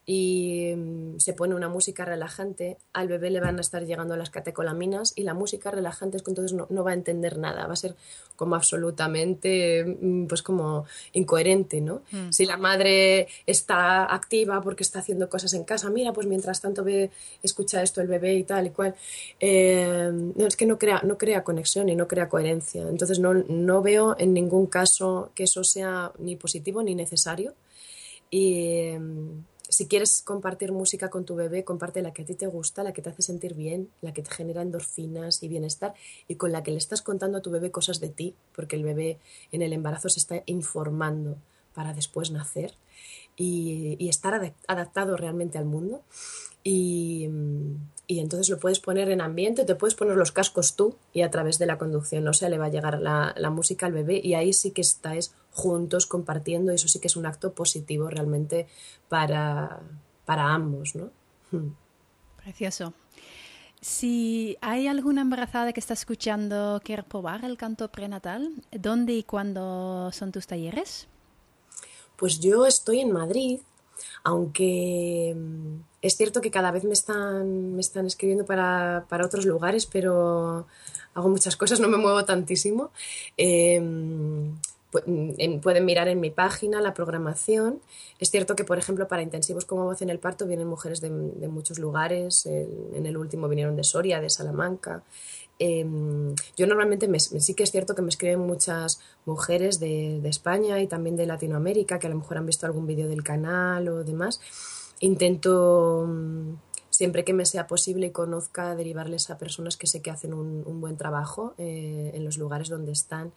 y 0.09 0.73
mm, 0.73 1.19
se 1.19 1.33
pone 1.33 1.53
una 1.53 1.67
música 1.67 2.05
relajante, 2.05 2.77
al 2.93 3.09
bebé 3.09 3.29
le 3.29 3.41
van 3.41 3.57
a 3.57 3.61
estar 3.61 3.85
llegando 3.85 4.15
las 4.15 4.29
catecolaminas 4.29 5.11
y 5.17 5.23
la 5.23 5.33
música 5.33 5.69
relajante 5.69 6.15
es 6.15 6.23
que 6.23 6.31
entonces 6.31 6.53
no, 6.53 6.65
no, 6.69 6.85
va 6.85 6.91
a 6.91 6.93
entender 6.93 7.37
nada, 7.37 7.67
va 7.67 7.73
a 7.73 7.75
ser 7.75 7.93
como 8.37 8.55
absolutamente, 8.55 9.83
mm, 9.83 10.27
pues 10.27 10.41
como 10.41 10.85
incoherente, 11.11 11.81
¿no? 11.81 12.03
Mm. 12.11 12.31
Si 12.31 12.45
la 12.45 12.55
madre 12.55 13.27
está 13.45 14.05
activa 14.13 14.61
porque 14.61 14.83
está 14.83 14.99
haciendo 14.99 15.27
cosas 15.29 15.53
en 15.53 15.65
casa, 15.65 15.89
mira, 15.89 16.13
pues 16.13 16.25
mientras 16.25 16.61
tanto 16.61 16.85
ve, 16.85 17.11
escucha 17.43 17.83
esto 17.83 17.99
el 17.99 18.07
bebé 18.07 18.35
y 18.35 18.43
tal 18.45 18.67
y 18.67 18.69
cual, 18.69 18.95
eh, 19.41 20.09
es 20.37 20.55
que 20.55 20.65
no 20.65 20.79
crea, 20.79 21.01
no 21.03 21.17
crea 21.17 21.43
conexión 21.43 21.89
y 21.89 21.97
no 21.97 22.07
crea 22.07 22.29
coherencia. 22.29 22.83
Entonces 22.83 23.19
no, 23.19 23.33
no 23.33 23.81
veo 23.81 24.15
en 24.17 24.33
ningún 24.33 24.67
caso 24.67 25.31
que 25.35 25.43
eso 25.43 25.65
sea 25.65 26.13
ni 26.17 26.37
positivo 26.37 26.81
ni 26.81 26.95
necesario 26.95 27.55
Y 28.29 28.91
si 29.69 29.87
quieres 29.87 30.21
compartir 30.21 30.71
música 30.71 31.09
con 31.09 31.25
tu 31.25 31.35
bebé, 31.35 31.63
comparte 31.63 32.01
la 32.01 32.13
que 32.13 32.21
a 32.21 32.25
ti 32.25 32.35
te 32.35 32.47
gusta, 32.47 32.83
la 32.83 32.93
que 32.93 33.01
te 33.01 33.09
hace 33.09 33.21
sentir 33.21 33.53
bien, 33.53 33.89
la 34.01 34.13
que 34.13 34.21
te 34.21 34.31
genera 34.31 34.61
endorfinas 34.61 35.43
y 35.43 35.47
bienestar 35.47 35.93
y 36.27 36.35
con 36.35 36.51
la 36.51 36.63
que 36.63 36.71
le 36.71 36.77
estás 36.77 37.01
contando 37.01 37.37
a 37.37 37.41
tu 37.41 37.51
bebé 37.51 37.71
cosas 37.71 37.99
de 37.99 38.09
ti, 38.09 38.35
porque 38.55 38.75
el 38.75 38.83
bebé 38.83 39.19
en 39.51 39.61
el 39.61 39.73
embarazo 39.73 40.09
se 40.09 40.19
está 40.19 40.43
informando 40.45 41.37
para 41.73 41.93
después 41.93 42.31
nacer 42.31 42.73
y, 43.35 44.09
estar 44.09 44.53
adaptado 44.67 45.15
realmente 45.15 45.57
al 45.57 45.65
mundo. 45.65 46.01
Y, 46.63 47.29
entonces 48.07 48.49
lo 48.49 48.57
puedes 48.57 48.79
poner 48.79 49.09
en 49.09 49.21
ambiente, 49.21 49.65
te 49.65 49.75
puedes 49.75 49.95
poner 49.95 50.15
los 50.15 50.31
cascos 50.31 50.75
tú 50.75 50.95
y 51.13 51.21
a 51.21 51.29
través 51.29 51.59
de 51.59 51.65
la 51.65 51.77
conducción, 51.77 52.23
no 52.23 52.33
sé, 52.33 52.49
le 52.49 52.57
va 52.57 52.65
a 52.65 52.69
llegar 52.69 52.99
la, 52.99 53.33
la 53.37 53.49
música 53.49 53.85
al 53.85 53.93
bebé 53.93 54.21
y 54.23 54.33
ahí 54.33 54.53
sí 54.53 54.71
que 54.71 54.81
estáis 54.81 55.33
juntos 55.51 56.05
compartiendo, 56.05 56.71
eso 56.71 56.87
sí 56.87 56.99
que 56.99 57.07
es 57.07 57.17
un 57.17 57.25
acto 57.25 57.53
positivo 57.53 58.09
realmente 58.09 58.67
para, 59.09 59.81
para 60.25 60.53
ambos, 60.53 60.95
¿no? 60.95 61.09
Hmm. 61.51 61.71
Precioso. 62.43 62.93
Si 63.81 64.57
hay 64.61 64.87
alguna 64.87 65.21
embarazada 65.21 65.73
que 65.73 65.79
está 65.79 65.93
escuchando 65.93 66.81
quiere 66.83 67.03
probar 67.03 67.45
el 67.45 67.57
canto 67.57 67.91
prenatal, 67.91 68.53
¿dónde 68.71 69.13
y 69.13 69.23
cuándo 69.23 70.11
son 70.13 70.31
tus 70.31 70.47
talleres? 70.47 71.07
Pues 72.15 72.39
yo 72.39 72.65
estoy 72.65 73.01
en 73.01 73.11
Madrid, 73.11 73.59
aunque 74.23 75.35
mm, 75.35 75.75
es 76.01 76.15
cierto 76.17 76.41
que 76.41 76.51
cada 76.51 76.71
vez 76.71 76.83
me 76.83 76.93
están, 76.93 77.75
me 77.75 77.81
están 77.81 78.05
escribiendo 78.05 78.45
para, 78.45 79.05
para 79.09 79.25
otros 79.25 79.45
lugares, 79.45 79.85
pero 79.85 80.65
hago 81.13 81.29
muchas 81.29 81.55
cosas, 81.57 81.79
no 81.81 81.87
me 81.87 81.97
muevo 81.97 82.23
tantísimo. 82.25 82.91
Em, 83.37 84.51
mm, 85.05 85.59
pueden 85.61 85.85
mirar 85.85 86.07
en 86.07 86.19
mi 86.19 86.29
página 86.29 86.81
la 86.81 86.93
programación. 86.93 87.79
Es 88.19 88.31
cierto 88.31 88.55
que, 88.55 88.63
por 88.63 88.77
ejemplo, 88.77 89.07
para 89.07 89.21
intensivos 89.21 89.65
como 89.65 89.85
voz 89.85 90.01
en 90.01 90.09
el 90.09 90.19
parto 90.19 90.47
vienen 90.47 90.67
mujeres 90.67 91.01
de, 91.01 91.09
de 91.09 91.47
muchos 91.47 91.79
lugares. 91.79 92.45
en 92.45 93.05
el 93.05 93.17
último 93.17 93.47
vinieron 93.47 93.75
de 93.75 93.83
Soria, 93.83 94.21
de 94.21 94.29
Salamanca. 94.29 95.03
Em, 95.59 96.35
yo 96.55 96.67
normalmente 96.67 97.07
sí 97.19 97.53
que 97.55 97.63
es 97.63 97.71
cierto 97.71 97.95
que 97.95 98.03
me 98.03 98.09
escriben 98.09 98.39
muchas 98.39 98.99
mujeres 99.25 99.79
de, 99.79 100.21
España 100.27 100.79
y 100.81 100.87
también 100.87 101.15
de 101.15 101.25
Latinoamérica 101.25 101.97
que 101.99 102.07
a 102.07 102.09
lo 102.09 102.17
mejor 102.17 102.37
han 102.37 102.45
visto 102.45 102.65
algún 102.65 102.85
vídeo 102.85 103.07
del 103.07 103.23
canal 103.23 103.87
o 103.87 104.03
demás. 104.03 104.39
Intento, 104.99 106.05
mm, 106.07 106.53
siempre 106.89 107.23
que 107.23 107.33
me 107.33 107.45
sea 107.45 107.67
posible 107.67 108.07
y 108.07 108.11
conozca, 108.11 108.75
derivarles 108.75 109.29
a 109.29 109.37
personas 109.37 109.77
que 109.77 109.87
sé 109.87 110.01
que 110.01 110.11
hacen 110.11 110.33
un, 110.33 110.81
buen 110.81 110.97
trabajo 110.97 111.53
eh, 111.57 112.11
en 112.13 112.23
los 112.25 112.37
lugares 112.37 112.69
donde 112.69 112.91
están. 112.91 113.31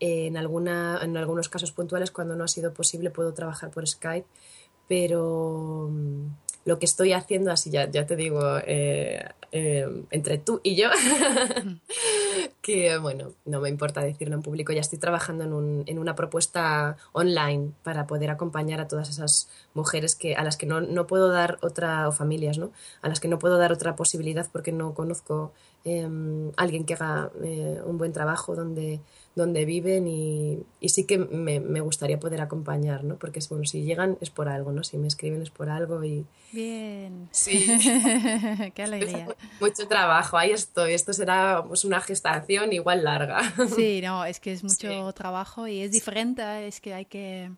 en, 0.00 0.36
alguna, 0.36 0.98
en 1.02 1.16
algunos 1.16 1.48
casos 1.48 1.70
puntuales, 1.70 2.10
cuando 2.10 2.34
no 2.34 2.42
ha 2.44 2.48
sido 2.48 2.74
posible, 2.74 3.10
puedo 3.10 3.32
trabajar 3.34 3.70
por 3.70 3.86
Skype, 3.86 4.26
pero 4.88 5.88
mm, 5.92 6.26
lo 6.64 6.78
que 6.78 6.86
estoy 6.86 7.12
haciendo, 7.12 7.50
así 7.50 7.70
ya, 7.70 7.90
ya 7.90 8.06
te 8.06 8.16
digo, 8.16 8.58
eh, 8.66 9.24
eh, 9.50 9.86
entre 10.10 10.38
tú 10.38 10.60
y 10.62 10.76
yo, 10.76 10.88
que 12.62 12.96
bueno, 12.98 13.32
no 13.44 13.60
me 13.60 13.68
importa 13.68 14.02
decirlo 14.02 14.36
en 14.36 14.42
público, 14.42 14.72
ya 14.72 14.80
estoy 14.80 15.00
trabajando 15.00 15.42
en, 15.42 15.52
un, 15.52 15.82
en, 15.86 15.98
una 15.98 16.14
propuesta 16.14 16.96
online 17.12 17.72
para 17.82 18.06
poder 18.06 18.30
acompañar 18.30 18.80
a 18.80 18.86
todas 18.86 19.10
esas 19.10 19.48
mujeres 19.74 20.14
que, 20.14 20.36
a 20.36 20.44
las 20.44 20.56
que 20.56 20.66
no, 20.66 20.80
no 20.80 21.08
puedo 21.08 21.28
dar 21.28 21.58
otra, 21.62 22.08
o 22.08 22.12
familias, 22.12 22.58
¿no? 22.58 22.70
A 23.02 23.08
las 23.08 23.18
que 23.18 23.26
no 23.26 23.40
puedo 23.40 23.58
dar 23.58 23.72
otra 23.72 23.96
posibilidad 23.96 24.48
porque 24.52 24.70
no 24.70 24.94
conozco 24.94 25.52
eh, 25.84 26.08
alguien 26.56 26.84
que 26.84 26.94
haga 26.94 27.32
un 27.84 27.98
buen 27.98 28.12
trabajo 28.12 28.54
donde 28.54 29.00
donde 29.34 29.64
viven 29.64 30.06
y, 30.06 30.62
sí 30.88 31.04
que 31.04 31.18
me, 31.18 31.80
gustaría 31.80 32.20
poder 32.20 32.40
acompañar, 32.40 33.02
¿no? 33.02 33.16
Porque 33.16 33.40
bueno, 33.48 33.64
si 33.64 33.82
llegan 33.82 34.18
es 34.20 34.30
por 34.30 34.48
algo, 34.48 34.72
¿no? 34.72 34.84
Si 34.84 34.98
me 34.98 35.08
escriben 35.08 35.42
es 35.42 35.50
por 35.50 35.70
algo 35.70 36.04
y... 36.04 36.26
Bien. 36.52 37.28
Sí. 37.30 37.66
Qué 38.74 38.82
alegría. 38.82 39.26
Mucho 39.58 39.88
trabajo, 39.88 40.36
ahí 40.36 40.50
estoy. 40.50 40.92
Esto 40.92 41.14
será 41.14 41.64
pues, 41.66 41.84
una 41.86 42.00
gestación 42.02 42.51
igual 42.72 43.04
larga. 43.04 43.40
Sí, 43.74 44.00
no, 44.02 44.24
es 44.24 44.40
que 44.40 44.52
es 44.52 44.62
mucho 44.62 45.12
trabajo 45.12 45.66
y 45.66 45.80
es 45.80 45.92
diferente, 45.92 46.66
es 46.66 46.80
que 46.80 46.94
hay 46.94 47.04
que... 47.06 47.50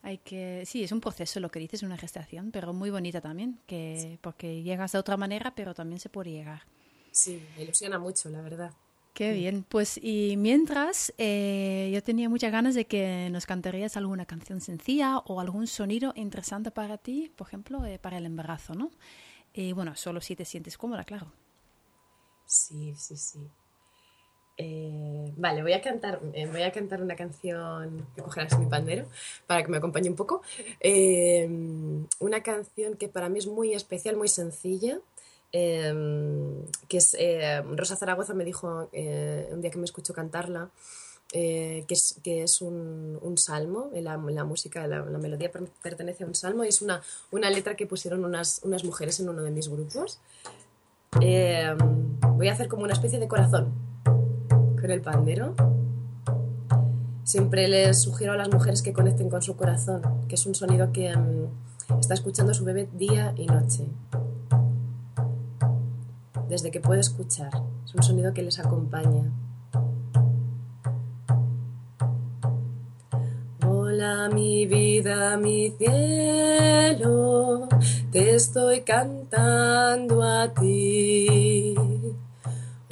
Hay 0.00 0.18
que, 0.18 0.62
sí, 0.64 0.84
es 0.84 0.92
un 0.92 1.00
proceso 1.00 1.40
lo 1.40 1.50
que 1.50 1.58
dices, 1.58 1.82
una 1.82 1.98
gestación, 1.98 2.52
pero 2.52 2.72
muy 2.72 2.88
bonita 2.88 3.20
también, 3.20 3.58
que, 3.66 4.18
porque 4.20 4.62
llegas 4.62 4.92
de 4.92 4.98
otra 4.98 5.16
manera, 5.16 5.52
pero 5.56 5.74
también 5.74 5.98
se 5.98 6.08
puede 6.08 6.30
llegar. 6.30 6.62
Sí, 7.10 7.42
me 7.56 7.64
ilusiona 7.64 7.98
mucho, 7.98 8.28
la 8.30 8.40
verdad. 8.40 8.70
Qué 9.12 9.32
bien. 9.32 9.66
Pues 9.68 9.98
y 10.00 10.36
mientras, 10.36 11.12
eh, 11.18 11.90
yo 11.92 12.00
tenía 12.04 12.28
muchas 12.28 12.52
ganas 12.52 12.76
de 12.76 12.86
que 12.86 13.28
nos 13.32 13.46
cantarías 13.46 13.96
alguna 13.96 14.24
canción 14.24 14.60
sencilla 14.60 15.18
o 15.18 15.40
algún 15.40 15.66
sonido 15.66 16.12
interesante 16.14 16.70
para 16.70 16.98
ti, 16.98 17.32
por 17.34 17.48
ejemplo, 17.48 17.84
eh, 17.84 17.98
para 17.98 18.18
el 18.18 18.26
embarazo, 18.26 18.74
¿no? 18.74 18.92
Y 19.52 19.72
bueno, 19.72 19.96
solo 19.96 20.20
si 20.20 20.36
te 20.36 20.44
sientes 20.44 20.78
cómoda, 20.78 21.02
claro. 21.02 21.32
Sí, 22.46 22.94
sí, 22.94 23.16
sí. 23.16 23.50
Eh, 24.58 25.32
vale, 25.36 25.62
voy 25.62 25.72
a 25.72 25.80
cantar, 25.80 26.20
voy 26.20 26.62
a 26.62 26.72
cantar 26.72 27.00
una 27.00 27.14
canción 27.14 28.06
que 28.14 28.22
cogerás 28.22 28.58
mi 28.58 28.66
pandero 28.66 29.06
para 29.46 29.62
que 29.62 29.68
me 29.68 29.76
acompañe 29.76 30.10
un 30.10 30.16
poco. 30.16 30.42
una 32.18 32.42
canción 32.42 32.96
que 32.96 33.08
para 33.08 33.28
mí 33.28 33.38
es 33.38 33.46
muy 33.46 33.72
especial, 33.72 34.16
muy 34.16 34.28
sencilla 34.28 35.00
que 35.50 36.96
es, 36.96 37.16
eh, 37.18 37.62
Rosa 37.62 37.96
Zaragoza 37.96 38.34
me 38.34 38.44
dijo 38.44 38.88
eh, 38.92 39.48
un 39.50 39.60
día 39.60 39.70
que 39.70 39.78
me 39.78 39.84
escuchó 39.84 40.12
cantarla, 40.12 40.70
eh, 41.32 41.84
que 41.86 41.94
es, 41.94 42.16
que 42.22 42.42
es 42.42 42.60
un, 42.60 43.34
salmo, 43.36 43.90
la, 43.94 44.16
música, 44.44 44.86
la, 44.86 45.00
la, 45.00 45.18
melodía 45.18 45.50
pertenece 45.82 46.24
a 46.24 46.26
un 46.26 46.34
salmo 46.34 46.64
y 46.64 46.68
es 46.68 46.82
una, 46.82 47.02
una 47.30 47.50
letra 47.50 47.76
que 47.76 47.86
pusieron 47.86 48.24
unas, 48.24 48.60
unas 48.64 48.84
mujeres 48.84 49.20
en 49.20 49.28
uno 49.28 49.42
de 49.42 49.50
mis 49.50 49.68
grupos. 49.68 50.18
Voy 51.12 52.48
a 52.48 52.52
hacer 52.52 52.68
como 52.68 52.84
una 52.84 52.92
especie 52.92 53.18
de 53.18 53.28
corazón 53.28 53.87
con 54.80 54.90
el 54.90 55.00
pandero. 55.00 55.54
Siempre 57.24 57.68
les 57.68 58.00
sugiero 58.00 58.32
a 58.32 58.36
las 58.36 58.50
mujeres 58.50 58.82
que 58.82 58.92
conecten 58.92 59.28
con 59.28 59.42
su 59.42 59.56
corazón, 59.56 60.02
que 60.28 60.36
es 60.36 60.46
un 60.46 60.54
sonido 60.54 60.92
que 60.92 61.10
em, 61.10 61.46
está 62.00 62.14
escuchando 62.14 62.54
su 62.54 62.64
bebé 62.64 62.88
día 62.94 63.34
y 63.36 63.46
noche 63.46 63.86
desde 66.48 66.70
que 66.70 66.80
puede 66.80 67.00
escuchar. 67.00 67.50
Es 67.84 67.94
un 67.94 68.02
sonido 68.02 68.32
que 68.32 68.42
les 68.42 68.58
acompaña. 68.58 69.30
Hola 73.66 74.30
mi 74.32 74.66
vida, 74.66 75.36
mi 75.36 75.70
cielo, 75.70 77.68
te 78.10 78.34
estoy 78.34 78.80
cantando 78.82 80.22
a 80.22 80.52
ti. 80.54 81.97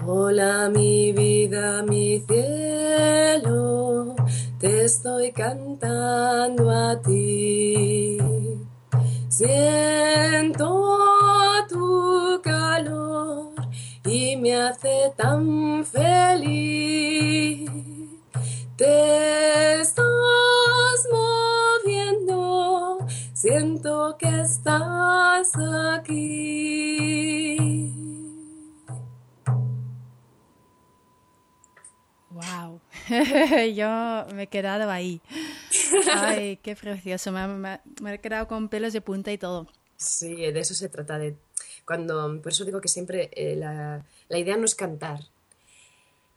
Hola 0.09 0.71
mi 0.73 1.13
vida, 1.13 1.83
mi 1.83 2.21
cielo, 2.21 4.15
te 4.61 4.85
estoy 4.85 5.33
cantando 5.33 6.71
a 6.71 7.03
ti. 7.03 8.17
Siento 9.29 10.97
tu 11.69 12.41
calor 12.41 13.51
y 14.05 14.37
me 14.37 14.55
hace 14.55 15.13
tan 15.17 15.85
feliz. 15.85 17.69
Te 18.77 19.81
estás 19.81 21.09
moviendo, 21.83 22.99
siento 23.35 24.17
que 24.17 24.43
estás 24.43 25.53
aquí. 25.99 27.96
Wow, 32.37 32.83
yo 33.75 34.27
me 34.35 34.43
he 34.43 34.47
quedado 34.49 34.91
ahí. 34.91 35.23
Ay, 36.13 36.59
qué 36.59 36.77
precioso, 36.77 37.33
me, 37.33 37.81
he 38.13 38.19
quedado 38.19 38.47
con 38.47 38.69
pelos 38.69 38.93
de 38.93 39.01
punta 39.01 39.33
y 39.33 39.39
todo. 39.39 39.67
Sí, 39.97 40.35
de 40.35 40.61
eso 40.61 40.75
se 40.75 40.91
trata, 40.91 41.19
de 41.19 41.35
cuando, 41.87 42.43
por 42.43 42.53
eso 42.53 42.67
digo 42.67 42.83
que 42.83 42.89
siempre 42.89 43.31
eh, 43.33 43.57
la, 43.57 44.05
la, 44.29 44.39
idea 44.39 44.59
no 44.59 44.67
es 44.67 44.75
cantar, 44.75 45.21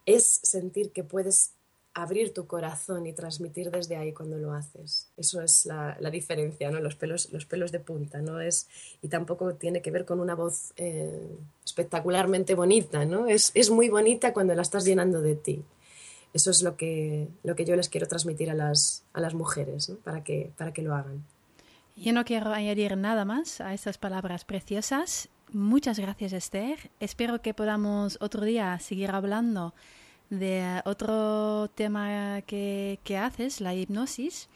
es 0.05 0.39
sentir 0.41 0.91
que 0.93 1.03
puedes 1.03 1.51
abrir 1.93 2.33
tu 2.33 2.47
corazón 2.47 3.05
y 3.05 3.11
transmitir 3.11 3.69
desde 3.69 3.97
ahí 3.97 4.13
cuando 4.13 4.37
lo 4.37 4.53
haces. 4.53 5.09
Eso 5.17 5.41
es 5.41 5.65
la, 5.65 5.97
la 5.99 6.09
diferencia, 6.09 6.71
¿no? 6.71 6.79
Los 6.79 6.95
pelos, 6.95 7.29
los 7.33 7.45
pelos 7.45 7.73
de 7.73 7.81
punta, 7.81 8.21
¿no? 8.21 8.39
Es, 8.39 8.69
y 9.01 9.09
tampoco 9.09 9.55
tiene 9.55 9.81
que 9.81 9.91
ver 9.91 10.05
con 10.05 10.21
una 10.21 10.35
voz 10.35 10.71
eh, 10.77 11.27
espectacularmente 11.65 12.55
bonita, 12.55 13.03
¿no? 13.03 13.27
Es, 13.27 13.51
es 13.53 13.69
muy 13.69 13.89
bonita 13.89 14.31
cuando 14.31 14.55
la 14.55 14.61
estás 14.61 14.85
llenando 14.85 15.21
de 15.21 15.35
ti. 15.35 15.65
Eso 16.33 16.51
es 16.51 16.61
lo 16.61 16.77
que, 16.77 17.27
lo 17.43 17.55
que 17.55 17.65
yo 17.65 17.75
les 17.75 17.89
quiero 17.89 18.07
transmitir 18.07 18.49
a 18.49 18.53
las, 18.53 19.03
a 19.13 19.21
las 19.21 19.33
mujeres, 19.33 19.89
¿no? 19.89 19.95
para, 19.95 20.23
que, 20.23 20.51
para 20.57 20.73
que 20.73 20.81
lo 20.81 20.95
hagan. 20.95 21.23
Yo 21.95 22.13
no 22.13 22.23
quiero 22.23 22.53
añadir 22.53 22.95
nada 22.95 23.25
más 23.25 23.59
a 23.61 23.73
estas 23.73 23.97
palabras 23.97 24.45
preciosas. 24.45 25.29
Muchas 25.51 25.99
gracias, 25.99 26.33
Esther. 26.33 26.91
Espero 26.99 27.41
que 27.41 27.53
podamos 27.53 28.17
otro 28.21 28.45
día 28.45 28.77
seguir 28.79 29.11
hablando 29.11 29.73
de 30.29 30.81
otro 30.85 31.69
tema 31.73 32.41
que, 32.43 32.99
que 33.03 33.17
haces, 33.17 33.59
la 33.59 33.73
hipnosis. 33.73 34.47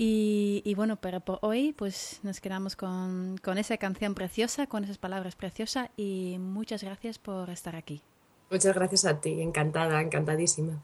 Y, 0.00 0.72
bueno, 0.76 0.94
pero 1.00 1.18
por 1.18 1.40
hoy 1.42 1.72
pues 1.72 2.20
nos 2.22 2.40
quedamos 2.40 2.76
con, 2.76 3.36
con 3.42 3.58
esa 3.58 3.76
canción 3.78 4.14
preciosa, 4.14 4.68
con 4.68 4.84
esas 4.84 4.96
palabras 4.96 5.34
preciosas 5.34 5.90
y 5.96 6.36
muchas 6.38 6.84
gracias 6.84 7.18
por 7.18 7.50
estar 7.50 7.74
aquí. 7.74 8.00
Muchas 8.48 8.76
gracias 8.76 9.04
a 9.06 9.20
ti, 9.20 9.42
encantada, 9.42 10.00
encantadísima. 10.00 10.80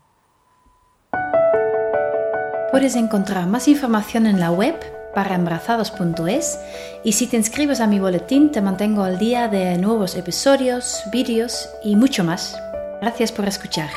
Puedes 2.75 2.97
encontrar 2.97 3.47
más 3.47 3.69
información 3.69 4.27
en 4.27 4.41
la 4.41 4.51
web 4.51 4.75
para 5.15 5.37
embarazados.es 5.37 6.59
y 7.05 7.13
si 7.13 7.29
te 7.29 7.37
inscribes 7.37 7.79
a 7.79 7.87
mi 7.87 8.01
boletín 8.01 8.51
te 8.51 8.61
mantengo 8.61 9.05
al 9.05 9.17
día 9.17 9.47
de 9.47 9.79
nuevos 9.79 10.17
episodios, 10.17 11.05
vídeos 11.13 11.71
y 11.85 11.95
mucho 11.95 12.25
más. 12.25 12.61
Gracias 13.01 13.31
por 13.31 13.47
escuchar. 13.47 13.91